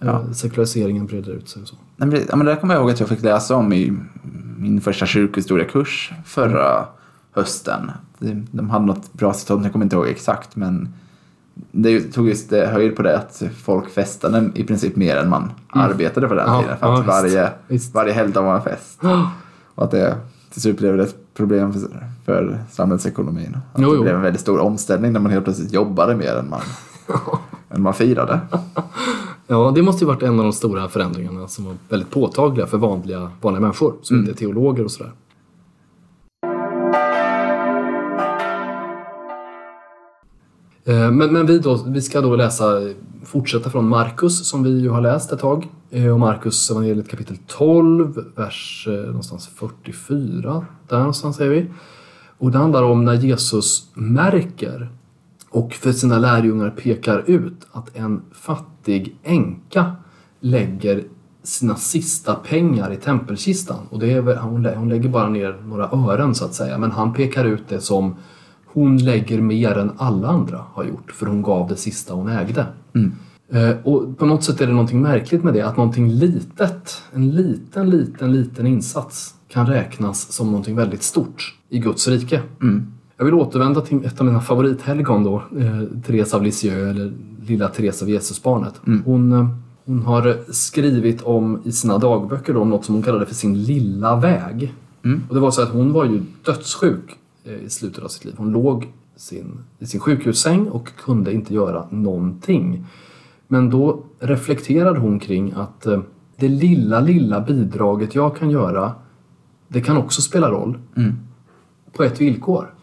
Eh, 0.00 0.30
Sekulariseringen 0.32 1.06
breder 1.06 1.32
ut 1.32 1.48
sig 1.48 1.62
och 1.62 1.68
så. 1.68 1.74
Nej, 1.96 2.08
men 2.08 2.10
det, 2.10 2.26
ja, 2.28 2.36
men 2.36 2.46
det 2.46 2.52
där 2.52 2.60
kommer 2.60 2.74
jag 2.74 2.80
ihåg 2.80 2.90
att 2.90 3.00
jag 3.00 3.08
fick 3.08 3.22
läsa 3.22 3.56
om 3.56 3.72
i 3.72 3.92
min 4.58 4.80
första 4.80 5.06
kyrkohistoriekurs 5.06 6.12
förra 6.24 6.86
hösten. 7.32 7.90
De, 8.18 8.46
de 8.50 8.70
hade 8.70 8.84
något 8.86 9.12
bra 9.12 9.32
citat, 9.32 9.62
jag 9.62 9.72
kommer 9.72 9.84
inte 9.84 9.96
ihåg 9.96 10.06
exakt, 10.08 10.56
men 10.56 10.88
det 11.72 12.00
tog 12.00 12.28
just 12.28 12.50
det, 12.50 12.66
höjd 12.66 12.96
på 12.96 13.02
det 13.02 13.18
att 13.18 13.42
folk 13.64 13.88
festade 13.90 14.50
i 14.54 14.64
princip 14.64 14.96
mer 14.96 15.16
än 15.16 15.28
man 15.30 15.50
arbetade 15.68 16.28
på 16.28 16.34
den 16.34 16.46
Ja, 16.46 16.60
tiden. 16.62 16.76
För 16.76 16.86
ja, 16.86 16.92
att 16.94 16.98
visst. 17.00 17.08
varje, 17.08 17.50
Visst. 17.68 17.94
varje 17.94 18.12
helgdag 18.12 18.42
var 18.42 18.56
en 18.56 18.62
fest. 18.62 19.00
Och 19.74 19.84
att 19.84 19.90
det 19.90 20.16
till 20.52 20.62
slut 20.62 20.78
blev 20.78 21.00
ett 21.00 21.16
problem 21.34 21.72
för, 21.72 21.80
för 22.24 22.58
samhällsekonomin. 22.70 23.56
Att 23.72 23.80
Jo, 23.82 23.90
det 23.90 23.96
jo. 23.96 24.02
blev 24.02 24.14
en 24.14 24.22
väldigt 24.22 24.40
stor 24.40 24.58
omställning 24.60 25.12
när 25.12 25.20
man 25.20 25.32
helt 25.32 25.44
plötsligt 25.44 25.72
jobbade 25.72 26.16
mer 26.16 26.34
än 26.36 26.50
man, 26.50 26.60
än 27.70 27.82
man 27.82 27.94
firade. 27.94 28.40
Ja, 29.50 29.72
det 29.74 29.82
måste 29.82 30.04
ju 30.04 30.08
varit 30.08 30.22
en 30.22 30.38
av 30.38 30.44
de 30.44 30.52
stora 30.52 30.88
förändringarna 30.88 31.48
som 31.48 31.64
var 31.64 31.74
väldigt 31.88 32.10
påtagliga 32.10 32.66
för 32.66 32.78
vanliga, 32.78 33.30
vanliga 33.40 33.60
människor 33.60 33.94
som 34.02 34.18
inte 34.18 34.30
är 34.32 34.34
teologer 34.34 34.84
och 34.84 34.90
sådär. 34.90 35.12
Eh, 40.84 41.10
Men, 41.10 41.32
men 41.32 41.46
vi, 41.46 41.58
då, 41.58 41.82
vi 41.86 42.02
ska 42.02 42.20
då 42.20 42.36
läsa, 42.36 42.64
fortsätta 43.24 43.70
från 43.70 43.88
Markus 43.88 44.48
som 44.48 44.62
vi 44.62 44.80
ju 44.80 44.88
har 44.90 45.00
läst 45.00 45.32
ett 45.32 45.40
tag. 45.40 45.68
Eh, 45.90 46.08
Och 46.12 46.20
Markus 46.20 46.70
evangeliet 46.70 47.08
kapitel 47.08 47.36
12, 47.46 48.24
vers 48.36 48.86
eh, 48.90 48.94
någonstans 49.06 49.48
44. 49.56 50.66
Där 50.88 50.98
någonstans 50.98 51.40
är 51.40 51.48
vi. 51.48 51.66
Och 52.38 52.50
det 52.52 52.58
handlar 52.58 52.82
om 52.82 53.04
när 53.04 53.14
Jesus 53.14 53.90
märker 53.94 54.88
och 55.50 55.74
för 55.74 55.92
sina 55.92 56.18
lärjungar 56.18 56.70
pekar 56.70 57.24
ut 57.26 57.66
att 57.72 57.96
en 57.96 58.22
fattig 58.32 59.16
änka 59.22 59.92
lägger 60.40 61.04
sina 61.42 61.74
sista 61.74 62.34
pengar 62.34 62.92
i 62.92 62.96
tempelkistan. 62.96 63.78
Och 63.90 63.98
det 63.98 64.12
är, 64.12 64.20
väl- 64.20 64.36
hon, 64.38 64.62
lä- 64.62 64.74
hon 64.76 64.88
lägger 64.88 65.08
bara 65.08 65.28
ner 65.28 65.56
några 65.66 65.88
ören 65.92 66.34
så 66.34 66.44
att 66.44 66.54
säga. 66.54 66.78
Men 66.78 66.90
han 66.90 67.12
pekar 67.14 67.44
ut 67.44 67.62
det 67.68 67.80
som 67.80 68.14
hon 68.66 68.98
lägger 68.98 69.40
mer 69.40 69.78
än 69.78 69.90
alla 69.96 70.28
andra 70.28 70.64
har 70.72 70.84
gjort 70.84 71.12
för 71.12 71.26
hon 71.26 71.42
gav 71.42 71.68
det 71.68 71.76
sista 71.76 72.14
hon 72.14 72.28
ägde. 72.28 72.66
Eh, 73.52 73.76
Och 73.84 74.18
på 74.18 74.26
något 74.26 74.44
sätt 74.44 74.60
är 74.60 74.66
det 74.66 74.72
någonting 74.72 75.02
märkligt 75.02 75.44
med 75.44 75.54
det, 75.54 75.62
att 75.62 75.76
någonting 75.76 76.08
litet, 76.10 77.02
en 77.12 77.30
liten, 77.30 77.90
liten, 77.90 78.32
liten 78.32 78.66
insats 78.66 79.34
kan 79.48 79.66
räknas 79.66 80.32
som 80.32 80.46
någonting 80.46 80.76
väldigt 80.76 81.02
stort 81.02 81.54
i 81.68 81.78
Guds 81.78 82.08
rike. 82.08 82.42
Jag 83.18 83.24
vill 83.24 83.34
återvända 83.34 83.80
till 83.80 84.04
ett 84.04 84.20
av 84.20 84.26
mina 84.26 84.40
favorithelgon 84.40 85.24
då, 85.24 85.42
eh, 85.58 86.00
Therese 86.06 86.34
av 86.34 86.42
Lisieux, 86.42 86.90
eller 86.90 87.12
lilla 87.46 87.68
Therese 87.68 88.02
av 88.02 88.10
Jesusbarnet. 88.10 88.80
Hon, 89.04 89.32
eh, 89.32 89.48
hon 89.84 90.02
har 90.02 90.52
skrivit 90.52 91.22
om 91.22 91.60
i 91.64 91.72
sina 91.72 91.98
dagböcker 91.98 92.54
då, 92.54 92.60
om 92.60 92.70
något 92.70 92.84
som 92.84 92.94
hon 92.94 93.02
kallade 93.02 93.26
för 93.26 93.34
sin 93.34 93.62
lilla 93.62 94.16
väg. 94.16 94.74
Och 95.28 95.34
det 95.34 95.40
var 95.40 95.50
så 95.50 95.62
att 95.62 95.68
hon 95.68 95.92
var 95.92 96.04
ju 96.04 96.22
dödssjuk 96.44 97.16
eh, 97.44 97.52
i 97.52 97.70
slutet 97.70 98.04
av 98.04 98.08
sitt 98.08 98.24
liv. 98.24 98.34
Hon 98.38 98.52
låg 98.52 98.88
sin, 99.16 99.58
i 99.78 99.86
sin 99.86 100.00
sjukhussäng 100.00 100.68
och 100.68 100.88
kunde 100.96 101.32
inte 101.32 101.54
göra 101.54 101.86
någonting. 101.90 102.86
Men 103.48 103.70
då 103.70 104.02
reflekterade 104.20 104.98
hon 104.98 105.18
kring 105.18 105.52
att 105.56 105.86
eh, 105.86 106.00
det 106.36 106.48
lilla, 106.48 107.00
lilla 107.00 107.40
bidraget 107.40 108.14
jag 108.14 108.36
kan 108.36 108.50
göra, 108.50 108.92
det 109.68 109.80
kan 109.80 109.96
också 109.96 110.22
spela 110.22 110.50
roll. 110.50 110.78
På 111.92 112.02
ett 112.04 112.20
villkor. 112.20 112.74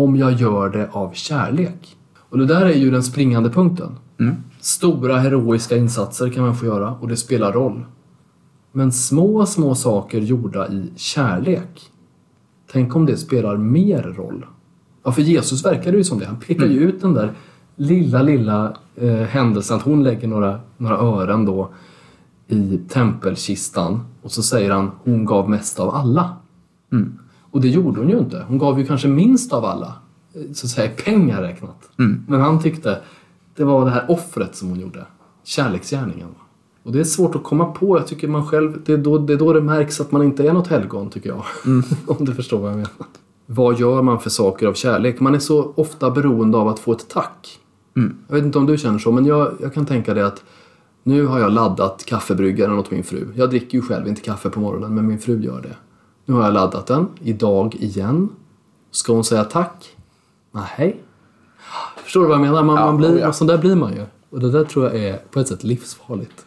Om 0.00 0.16
jag 0.16 0.32
gör 0.32 0.68
det 0.68 0.88
av 0.92 1.12
kärlek. 1.12 1.96
Och 2.18 2.38
det 2.38 2.46
där 2.46 2.66
är 2.66 2.74
ju 2.74 2.90
den 2.90 3.02
springande 3.02 3.50
punkten. 3.50 3.96
Stora 4.60 5.18
heroiska 5.18 5.76
insatser 5.76 6.30
kan 6.30 6.44
man 6.44 6.56
få 6.56 6.66
göra 6.66 6.94
och 7.00 7.08
det 7.08 7.16
spelar 7.16 7.52
roll. 7.52 7.84
Men 8.72 8.92
små, 8.92 9.46
små 9.46 9.74
saker 9.74 10.20
gjorda 10.20 10.68
i 10.68 10.92
kärlek. 10.96 11.90
Tänk 12.72 12.96
om 12.96 13.06
det 13.06 13.16
spelar 13.16 13.56
mer 13.56 14.02
roll. 14.02 14.46
Ja, 15.04 15.12
för 15.12 15.22
Jesus 15.22 15.64
verkar 15.64 15.92
det 15.92 15.98
ju 15.98 16.04
som 16.04 16.18
det. 16.18 16.26
Han 16.26 16.40
pekar 16.40 16.66
ju 16.66 16.80
ut 16.80 17.00
den 17.00 17.14
där 17.14 17.32
lilla, 17.76 18.22
lilla 18.22 18.76
eh, 18.96 19.14
händelsen 19.14 19.76
att 19.76 19.82
hon 19.82 20.02
lägger 20.02 20.28
några, 20.28 20.60
några 20.76 20.96
ören 20.96 21.44
då 21.44 21.70
i 22.48 22.80
tempelkistan 22.88 24.00
och 24.22 24.30
så 24.30 24.42
säger 24.42 24.70
han 24.70 24.90
hon 25.04 25.24
gav 25.24 25.50
mest 25.50 25.80
av 25.80 25.94
alla. 25.94 26.36
Och 27.50 27.60
det 27.60 27.68
gjorde 27.68 28.00
hon 28.00 28.08
ju 28.08 28.18
inte. 28.18 28.44
Hon 28.48 28.58
gav 28.58 28.80
ju 28.80 28.86
kanske 28.86 29.08
minst 29.08 29.52
av 29.52 29.64
alla, 29.64 29.94
så 30.32 30.66
att 30.66 30.70
säga 30.70 30.92
i 30.92 30.94
pengar 30.94 31.42
räknat. 31.42 31.88
Men 32.28 32.40
han 32.40 32.62
tyckte 32.62 32.98
det 33.56 33.64
var 33.64 33.84
det 33.84 33.90
här 33.90 34.10
offret 34.10 34.56
som 34.56 34.68
hon 34.68 34.80
gjorde. 34.80 35.06
Kärleksgärningen. 35.44 36.28
Och 36.82 36.92
det 36.92 37.00
är 37.00 37.04
svårt 37.04 37.34
att 37.34 37.42
komma 37.42 37.64
på. 37.64 37.98
Jag 37.98 38.06
tycker 38.06 38.28
man 38.28 38.46
själv, 38.46 38.82
det 38.84 38.92
är 38.92 38.98
då 38.98 39.18
det, 39.18 39.32
är 39.32 39.36
då 39.36 39.52
det 39.52 39.60
märks 39.60 40.00
att 40.00 40.12
man 40.12 40.22
inte 40.22 40.48
är 40.48 40.52
något 40.52 40.68
helgon 40.68 41.10
tycker 41.10 41.28
jag. 41.28 41.42
Om 42.18 42.24
du 42.24 42.34
förstår 42.34 42.58
vad 42.58 42.70
jag 42.70 42.76
menar. 42.76 42.90
Vad 43.46 43.78
gör 43.80 44.02
man 44.02 44.20
för 44.20 44.30
saker 44.30 44.66
av 44.66 44.74
kärlek? 44.74 45.20
Man 45.20 45.34
är 45.34 45.38
så 45.38 45.72
ofta 45.74 46.10
beroende 46.10 46.58
av 46.58 46.68
att 46.68 46.78
få 46.78 46.92
ett 46.92 47.08
tack. 47.08 47.58
Jag 48.28 48.34
vet 48.36 48.44
inte 48.44 48.58
om 48.58 48.66
du 48.66 48.78
känner 48.78 48.98
så, 48.98 49.12
men 49.12 49.26
jag, 49.26 49.52
jag 49.60 49.74
kan 49.74 49.86
tänka 49.86 50.14
det 50.14 50.26
att 50.26 50.44
nu 51.02 51.26
har 51.26 51.40
jag 51.40 51.52
laddat 51.52 52.04
kaffebryggaren 52.06 52.78
åt 52.78 52.90
min 52.90 53.04
fru. 53.04 53.28
Jag 53.34 53.50
dricker 53.50 53.78
ju 53.78 53.82
själv 53.82 54.08
inte 54.08 54.20
kaffe 54.20 54.50
på 54.50 54.60
morgonen, 54.60 54.94
men 54.94 55.06
min 55.06 55.18
fru 55.18 55.42
gör 55.42 55.60
det. 55.62 55.76
Nu 56.30 56.36
har 56.36 56.42
jag 56.42 56.54
laddat 56.54 56.86
den, 56.86 57.08
idag 57.20 57.74
igen. 57.74 58.28
Ska 58.90 59.12
hon 59.12 59.24
säga 59.24 59.44
tack? 59.44 59.96
Nej. 60.52 61.00
Förstår 61.96 62.20
du 62.20 62.26
vad 62.26 62.34
jag 62.34 62.40
menar? 62.40 62.62
Man, 62.62 62.76
Ja, 62.76 62.86
man 62.86 62.96
blir, 62.96 63.08
oh 63.08 63.20
ja. 63.20 63.32
sån 63.32 63.46
där 63.46 63.58
blir 63.58 63.76
man 63.76 63.92
ju. 63.92 64.06
Och 64.30 64.40
det 64.40 64.50
där 64.50 64.64
tror 64.64 64.84
jag 64.86 64.96
är 64.96 65.16
på 65.16 65.40
ett 65.40 65.48
sätt 65.48 65.64
livsfarligt. 65.64 66.44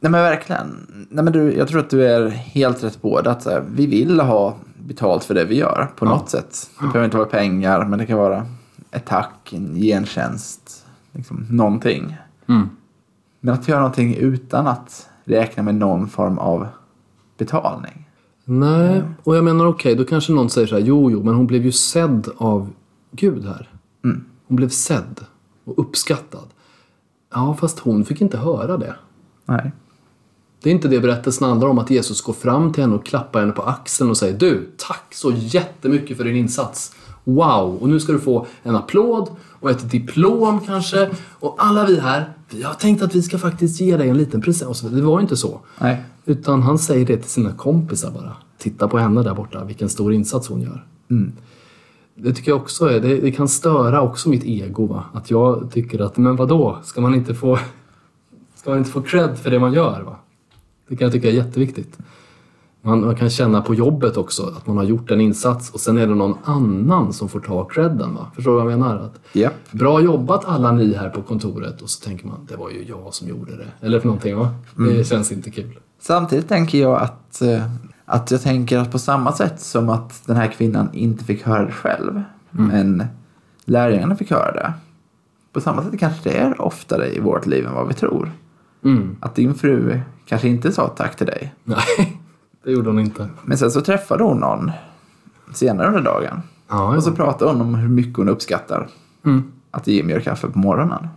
Nej 0.00 0.12
men 0.12 0.22
verkligen. 0.22 0.86
Nej, 1.10 1.24
men 1.24 1.32
du, 1.32 1.56
jag 1.56 1.68
tror 1.68 1.80
att 1.80 1.90
du 1.90 2.06
är 2.06 2.28
helt 2.28 2.84
rätt 2.84 3.02
på 3.02 3.20
det. 3.20 3.30
Att, 3.30 3.44
här, 3.44 3.64
vi 3.70 3.86
vill 3.86 4.20
ha 4.20 4.56
betalt 4.76 5.24
för 5.24 5.34
det 5.34 5.44
vi 5.44 5.54
gör 5.54 5.90
på 5.96 6.04
något 6.04 6.30
sätt. 6.30 6.70
Det 6.80 6.86
behöver 6.86 7.04
inte 7.04 7.16
vara 7.16 7.28
pengar, 7.28 7.84
men 7.84 7.98
det 7.98 8.06
kan 8.06 8.18
vara 8.18 8.46
ett 8.90 9.06
tack, 9.06 9.52
en 9.52 9.74
gentjänst, 9.74 10.86
liksom, 11.12 11.46
någonting. 11.50 12.16
Mm. 12.48 12.68
Men 13.40 13.54
att 13.54 13.68
göra 13.68 13.80
någonting 13.80 14.14
utan 14.14 14.66
att 14.66 15.08
räkna 15.24 15.62
med 15.62 15.74
någon 15.74 16.08
form 16.08 16.38
av 16.38 16.66
betalning. 17.38 18.08
Nej, 18.44 19.02
och 19.22 19.36
jag 19.36 19.44
menar 19.44 19.66
okej, 19.66 19.94
då 19.94 20.04
kanske 20.04 20.32
någon 20.32 20.50
säger 20.50 20.66
så 20.66 20.74
här, 20.74 20.82
jo, 20.82 21.10
jo, 21.10 21.22
men 21.22 21.34
hon 21.34 21.46
blev 21.46 21.64
ju 21.64 21.72
sedd 21.72 22.28
av 22.36 22.70
Gud 23.10 23.44
här. 23.44 23.68
Hon 24.46 24.56
blev 24.56 24.68
sedd 24.68 25.20
och 25.64 25.78
uppskattad. 25.78 26.48
Ja, 27.34 27.56
fast 27.60 27.78
hon 27.78 28.04
fick 28.04 28.20
inte 28.20 28.38
höra 28.38 28.76
det. 28.76 28.94
Nej. 29.44 29.72
Det 30.62 30.70
är 30.70 30.74
inte 30.74 30.88
det 30.88 31.00
berättelsen 31.00 31.48
handlar 31.48 31.68
om, 31.68 31.78
att 31.78 31.90
Jesus 31.90 32.20
går 32.20 32.32
fram 32.32 32.72
till 32.72 32.82
henne 32.82 32.94
och 32.94 33.06
klappar 33.06 33.40
henne 33.40 33.52
på 33.52 33.62
axeln 33.62 34.10
och 34.10 34.16
säger 34.16 34.38
Du, 34.38 34.70
tack 34.76 35.14
så 35.14 35.32
jättemycket 35.36 36.16
för 36.16 36.24
din 36.24 36.36
insats. 36.36 36.94
Wow! 37.24 37.78
Och 37.80 37.88
nu 37.88 38.00
ska 38.00 38.12
du 38.12 38.18
få 38.18 38.46
en 38.62 38.76
applåd 38.76 39.30
och 39.60 39.70
ett 39.70 39.90
diplom 39.90 40.60
kanske. 40.60 41.10
Och 41.30 41.56
alla 41.58 41.86
vi 41.86 42.00
här, 42.00 42.32
vi 42.54 42.62
har 42.62 42.74
tänkt 42.74 43.02
att 43.02 43.14
vi 43.14 43.22
ska 43.22 43.38
faktiskt 43.38 43.80
ge 43.80 43.96
dig 43.96 44.08
en 44.08 44.18
liten 44.18 44.40
present. 44.40 44.70
Och 44.70 44.76
så, 44.76 44.88
det 44.88 45.02
var 45.02 45.18
ju 45.18 45.22
inte 45.22 45.36
så. 45.36 45.60
Nej. 45.78 46.02
Utan 46.24 46.62
han 46.62 46.78
säger 46.78 47.06
det 47.06 47.16
till 47.16 47.30
sina 47.30 47.52
kompisar 47.52 48.10
bara. 48.10 48.36
Titta 48.58 48.88
på 48.88 48.98
henne 48.98 49.22
där 49.22 49.34
borta, 49.34 49.64
vilken 49.64 49.88
stor 49.88 50.12
insats 50.12 50.48
hon 50.48 50.62
gör. 50.62 50.86
Det 52.14 52.32
tycker 52.32 52.50
jag 52.50 52.60
också 52.60 52.86
är, 52.86 53.00
det, 53.00 53.20
det 53.20 53.32
kan 53.32 53.48
störa 53.48 54.02
också 54.02 54.28
mitt 54.28 54.44
ego. 54.44 54.86
Va? 54.86 55.04
Att 55.12 55.30
jag 55.30 55.70
tycker 55.72 55.98
att, 56.00 56.16
men 56.16 56.36
vad 56.36 56.48
då? 56.48 56.78
Ska 56.84 57.00
man 57.00 57.14
inte 57.14 57.34
få, 57.34 57.58
ska 58.54 58.70
man 58.70 58.78
inte 58.78 58.90
få 58.90 59.02
cred 59.02 59.38
för 59.38 59.50
det 59.50 59.58
man 59.58 59.72
gör? 59.72 60.02
Va? 60.02 60.16
Det 60.88 60.96
kan 60.96 61.04
jag 61.04 61.12
tycka 61.12 61.28
är 61.28 61.32
jätteviktigt. 61.32 61.98
Man, 62.84 63.04
man 63.04 63.16
kan 63.16 63.30
känna 63.30 63.60
på 63.60 63.74
jobbet 63.74 64.16
också 64.16 64.46
att 64.56 64.66
man 64.66 64.76
har 64.76 64.84
gjort 64.84 65.10
en 65.10 65.20
insats 65.20 65.70
och 65.70 65.80
sen 65.80 65.98
är 65.98 66.06
det 66.06 66.14
någon 66.14 66.38
annan 66.44 67.12
som 67.12 67.28
får 67.28 67.40
ta 67.40 67.64
credden. 67.64 68.14
Va? 68.14 68.26
Förstår 68.34 68.50
du 68.50 68.62
vad 68.62 68.72
jag 68.72 68.78
menar? 68.78 68.96
Att, 68.96 69.20
Japp. 69.32 69.72
Bra 69.72 70.00
jobbat 70.00 70.44
alla 70.44 70.72
ni 70.72 70.94
här 70.94 71.08
på 71.08 71.22
kontoret 71.22 71.82
och 71.82 71.90
så 71.90 72.04
tänker 72.04 72.26
man, 72.26 72.46
det 72.48 72.56
var 72.56 72.70
ju 72.70 72.84
jag 72.84 73.14
som 73.14 73.28
gjorde 73.28 73.56
det. 73.56 73.86
Eller 73.86 74.00
för 74.00 74.06
någonting 74.06 74.36
va? 74.36 74.54
Det 74.76 75.04
känns 75.04 75.32
inte 75.32 75.50
kul. 75.50 75.78
Samtidigt 76.00 76.48
tänker 76.48 76.78
jag 76.78 77.02
att, 77.02 77.42
eh, 77.42 77.64
att 78.04 78.30
jag 78.30 78.42
tänker 78.42 78.78
att 78.78 78.92
på 78.92 78.98
samma 78.98 79.32
sätt 79.32 79.60
som 79.60 79.88
att 79.88 80.26
den 80.26 80.36
här 80.36 80.46
kvinnan 80.46 80.88
inte 80.92 81.24
fick 81.24 81.42
höra 81.42 81.64
det 81.64 81.72
själv, 81.72 82.22
men 82.50 83.04
lärjungarna 83.64 84.16
fick 84.16 84.30
höra 84.30 84.52
det. 84.52 84.72
På 85.52 85.60
samma 85.60 85.82
sätt 85.82 86.00
kanske 86.00 86.30
det 86.30 86.38
är 86.38 86.60
oftare 86.60 87.14
i 87.14 87.20
vårt 87.20 87.46
liv 87.46 87.66
än 87.66 87.74
vad 87.74 87.88
vi 87.88 87.94
tror. 87.94 88.32
Mm. 88.84 89.16
Att 89.20 89.34
din 89.34 89.54
fru 89.54 90.00
kanske 90.26 90.48
inte 90.48 90.72
sa 90.72 90.88
tack 90.88 91.16
till 91.16 91.26
dig. 91.26 91.54
Nej, 91.64 92.21
det 92.64 92.70
gjorde 92.72 92.88
hon 92.88 92.98
inte. 92.98 93.28
Men 93.44 93.58
sen 93.58 93.70
så 93.70 93.80
träffade 93.80 94.24
hon 94.24 94.38
någon 94.38 94.70
senare 95.54 95.88
under 95.88 96.00
dagen. 96.02 96.40
Ja, 96.68 96.96
Och 96.96 97.02
så 97.02 97.12
pratade 97.12 97.50
hon 97.50 97.60
om 97.60 97.74
hur 97.74 97.88
mycket 97.88 98.16
hon 98.16 98.28
uppskattar 98.28 98.88
Mm. 99.24 99.42
att 99.70 99.86
Jim 99.86 100.10
gör 100.10 100.20
kaffe 100.20 100.48
på 100.48 100.58
morgonen. 100.58 101.08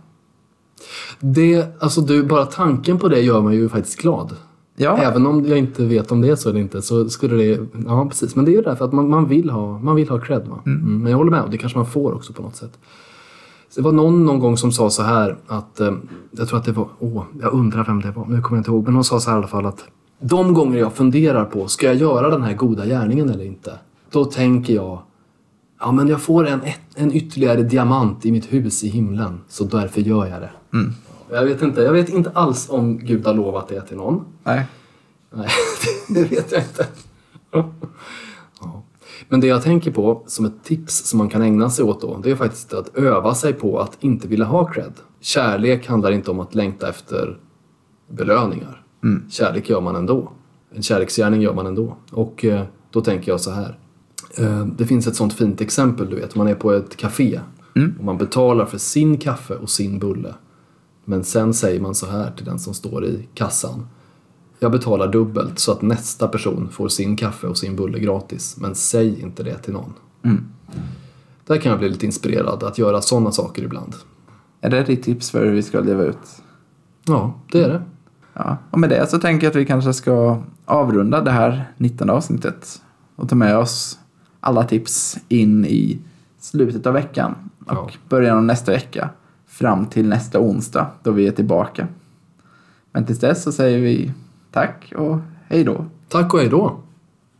Det, 1.20 1.66
alltså 1.82 2.00
du, 2.00 2.22
bara 2.22 2.46
tanken 2.46 2.98
på 2.98 3.08
det 3.08 3.20
gör 3.20 3.42
mig 3.42 3.56
ju 3.56 3.68
faktiskt 3.68 4.00
glad. 4.00 4.36
Ja, 4.76 4.96
Även 4.96 5.26
om 5.26 5.46
jag 5.46 5.58
inte 5.58 5.84
vet 5.84 6.12
om 6.12 6.20
det 6.20 6.28
är 6.28 6.36
så 6.36 6.48
eller 6.50 6.60
inte 6.60 6.82
så 6.82 7.08
skulle 7.08 7.36
det... 7.36 7.60
Ja, 7.86 8.06
precis. 8.08 8.36
Men 8.36 8.44
det 8.44 8.50
är 8.50 8.56
ju 8.56 8.62
därför 8.62 8.84
att 8.84 8.92
man, 8.92 9.08
man, 9.08 9.28
vill, 9.28 9.50
ha, 9.50 9.78
man 9.78 9.96
vill 9.96 10.08
ha 10.08 10.18
cred. 10.20 10.46
Va? 10.48 10.58
Mm. 10.66 11.02
Men 11.02 11.10
jag 11.10 11.18
håller 11.18 11.30
med, 11.30 11.42
och 11.42 11.50
det 11.50 11.58
kanske 11.58 11.78
man 11.78 11.86
får 11.86 12.14
också 12.14 12.32
på 12.32 12.42
något 12.42 12.56
sätt. 12.56 12.78
Så 13.68 13.80
det 13.80 13.84
var 13.84 13.92
någon 13.92 14.24
någon 14.24 14.38
gång 14.38 14.56
som 14.56 14.72
sa 14.72 14.90
så 14.90 15.02
här 15.02 15.36
att... 15.46 15.80
Eh, 15.80 15.92
jag 16.30 16.48
tror 16.48 16.58
att 16.58 16.64
det 16.64 16.72
var... 16.72 16.88
Åh, 16.98 17.22
jag 17.40 17.52
undrar 17.52 17.84
vem 17.84 18.00
det 18.00 18.10
var. 18.10 18.26
Nu 18.26 18.42
kommer 18.42 18.56
jag 18.56 18.60
inte 18.60 18.70
ihåg. 18.70 18.84
Men 18.84 18.94
hon 18.94 19.04
sa 19.04 19.20
så 19.20 19.30
här 19.30 19.36
i 19.36 19.38
alla 19.38 19.46
fall 19.48 19.66
att... 19.66 19.84
De 20.20 20.54
gånger 20.54 20.78
jag 20.78 20.92
funderar 20.92 21.44
på, 21.44 21.68
ska 21.68 21.86
jag 21.86 21.96
göra 21.96 22.30
den 22.30 22.42
här 22.42 22.54
goda 22.54 22.86
gärningen 22.86 23.30
eller 23.30 23.44
inte? 23.44 23.78
Då 24.10 24.24
tänker 24.24 24.74
jag... 24.74 25.02
Ja, 25.80 25.92
men 25.92 26.08
jag 26.08 26.22
får 26.22 26.46
en, 26.46 26.60
en 26.94 27.12
ytterligare 27.12 27.62
diamant 27.62 28.26
i 28.26 28.32
mitt 28.32 28.52
hus 28.52 28.84
i 28.84 28.88
himlen. 28.88 29.40
Så 29.48 29.64
därför 29.64 30.00
gör 30.00 30.26
jag 30.26 30.40
det. 30.40 30.50
Jag, 31.30 31.44
vet 31.44 31.62
inte, 31.62 31.80
jag 31.82 31.92
vet 31.92 32.08
inte 32.08 32.30
alls 32.30 32.70
om 32.70 32.98
Gud 32.98 33.26
har 33.26 33.34
lovat 33.34 33.68
det 33.68 33.80
till 33.80 33.96
någon. 33.96 34.24
nej. 34.44 34.66
Nej, 35.30 35.48
det 36.08 36.24
vet 36.24 36.52
jag 36.52 36.62
inte. 36.62 36.86
Men 39.28 39.40
det 39.40 39.46
jag 39.46 39.62
tänker 39.62 39.90
på 39.90 40.22
som 40.26 40.44
ett 40.44 40.64
tips 40.64 41.04
som 41.04 41.18
man 41.18 41.28
kan 41.28 41.42
ägna 41.42 41.70
sig 41.70 41.84
åt 41.84 42.00
då, 42.00 42.20
det 42.22 42.30
är 42.30 42.36
faktiskt 42.36 42.72
att 42.72 42.96
öva 42.96 43.34
sig 43.34 43.52
på 43.52 43.78
att 43.78 43.96
inte 44.00 44.28
vilja 44.28 44.44
ha 44.44 44.72
cred. 44.72 44.92
Kärlek 45.20 45.86
handlar 45.86 46.10
inte 46.10 46.30
om 46.30 46.40
att 46.40 46.54
längta 46.54 46.88
efter 46.88 47.38
belöningar. 48.08 48.85
Kärlek 49.30 49.68
gör 49.70 49.80
man 49.80 49.96
ändå. 49.96 50.32
En 50.74 50.82
kärleksgärning 50.82 51.42
gör 51.42 51.54
man 51.54 51.66
ändå. 51.66 51.96
Och 52.10 52.44
eh, 52.44 52.64
då 52.90 53.00
tänker 53.00 53.32
jag 53.32 53.40
så 53.40 53.50
här. 53.50 53.78
Eh, 54.38 54.66
det 54.66 54.86
finns 54.86 55.06
ett 55.06 55.16
sånt 55.16 55.32
fint 55.32 55.60
exempel, 55.60 56.10
du 56.10 56.16
vet. 56.16 56.34
Man 56.34 56.48
är 56.48 56.54
på 56.54 56.72
ett 56.72 56.96
café 56.96 57.40
och 57.98 58.04
man 58.04 58.18
betalar 58.18 58.66
för 58.66 58.78
sin 58.78 59.18
kaffe 59.18 59.54
och 59.54 59.70
sin 59.70 59.98
bulle. 59.98 60.34
Men 61.04 61.24
sen 61.24 61.54
säger 61.54 61.80
man 61.80 61.94
så 61.94 62.06
här 62.06 62.30
till 62.30 62.44
den 62.44 62.58
som 62.58 62.74
står 62.74 63.04
i 63.04 63.28
kassan. 63.34 63.86
Jag 64.58 64.72
betalar 64.72 65.12
dubbelt 65.12 65.58
så 65.58 65.72
att 65.72 65.82
nästa 65.82 66.28
person 66.28 66.68
får 66.72 66.88
sin 66.88 67.16
kaffe 67.16 67.46
och 67.46 67.58
sin 67.58 67.76
bulle 67.76 67.98
gratis. 67.98 68.56
Men 68.60 68.74
säg 68.74 69.20
inte 69.20 69.42
det 69.42 69.58
till 69.58 69.72
någon. 69.72 69.92
Där 71.46 71.56
kan 71.56 71.70
jag 71.70 71.78
bli 71.78 71.88
lite 71.88 72.06
inspirerad 72.06 72.62
att 72.62 72.78
göra 72.78 73.02
sådana 73.02 73.32
saker 73.32 73.62
ibland. 73.62 73.94
Är 74.60 74.70
det 74.70 74.84
ditt 74.84 75.02
tips 75.02 75.30
för 75.30 75.46
hur 75.46 75.52
vi 75.52 75.62
ska 75.62 75.80
leva 75.80 76.04
ut? 76.04 76.18
Ja, 77.06 77.40
det 77.52 77.64
är 77.64 77.68
det. 77.68 77.82
Ja, 78.38 78.56
och 78.70 78.78
med 78.80 78.90
det 78.90 79.10
så 79.10 79.18
tänker 79.18 79.46
jag 79.46 79.50
att 79.50 79.56
vi 79.56 79.66
kanske 79.66 79.92
ska 79.92 80.42
avrunda 80.64 81.20
det 81.20 81.30
här 81.30 81.64
19 81.76 82.10
avsnittet 82.10 82.82
och 83.16 83.28
ta 83.28 83.34
med 83.36 83.56
oss 83.56 83.98
alla 84.40 84.64
tips 84.64 85.18
in 85.28 85.64
i 85.64 85.98
slutet 86.40 86.86
av 86.86 86.92
veckan 86.92 87.34
och 87.66 87.72
Ja. 87.74 87.90
början 88.08 88.36
av 88.36 88.44
nästa 88.44 88.72
vecka 88.72 89.10
fram 89.46 89.86
till 89.86 90.08
nästa 90.08 90.40
onsdag 90.40 90.86
då 91.02 91.10
vi 91.10 91.26
är 91.26 91.32
tillbaka. 91.32 91.86
Men 92.92 93.04
tills 93.06 93.20
dess 93.20 93.42
så 93.42 93.52
säger 93.52 93.80
vi 93.80 94.12
tack 94.52 94.92
och 94.96 95.18
hej 95.48 95.64
då. 95.64 95.84
Tack 96.08 96.34
och 96.34 96.40
hej 96.40 96.48
då. 96.48 96.76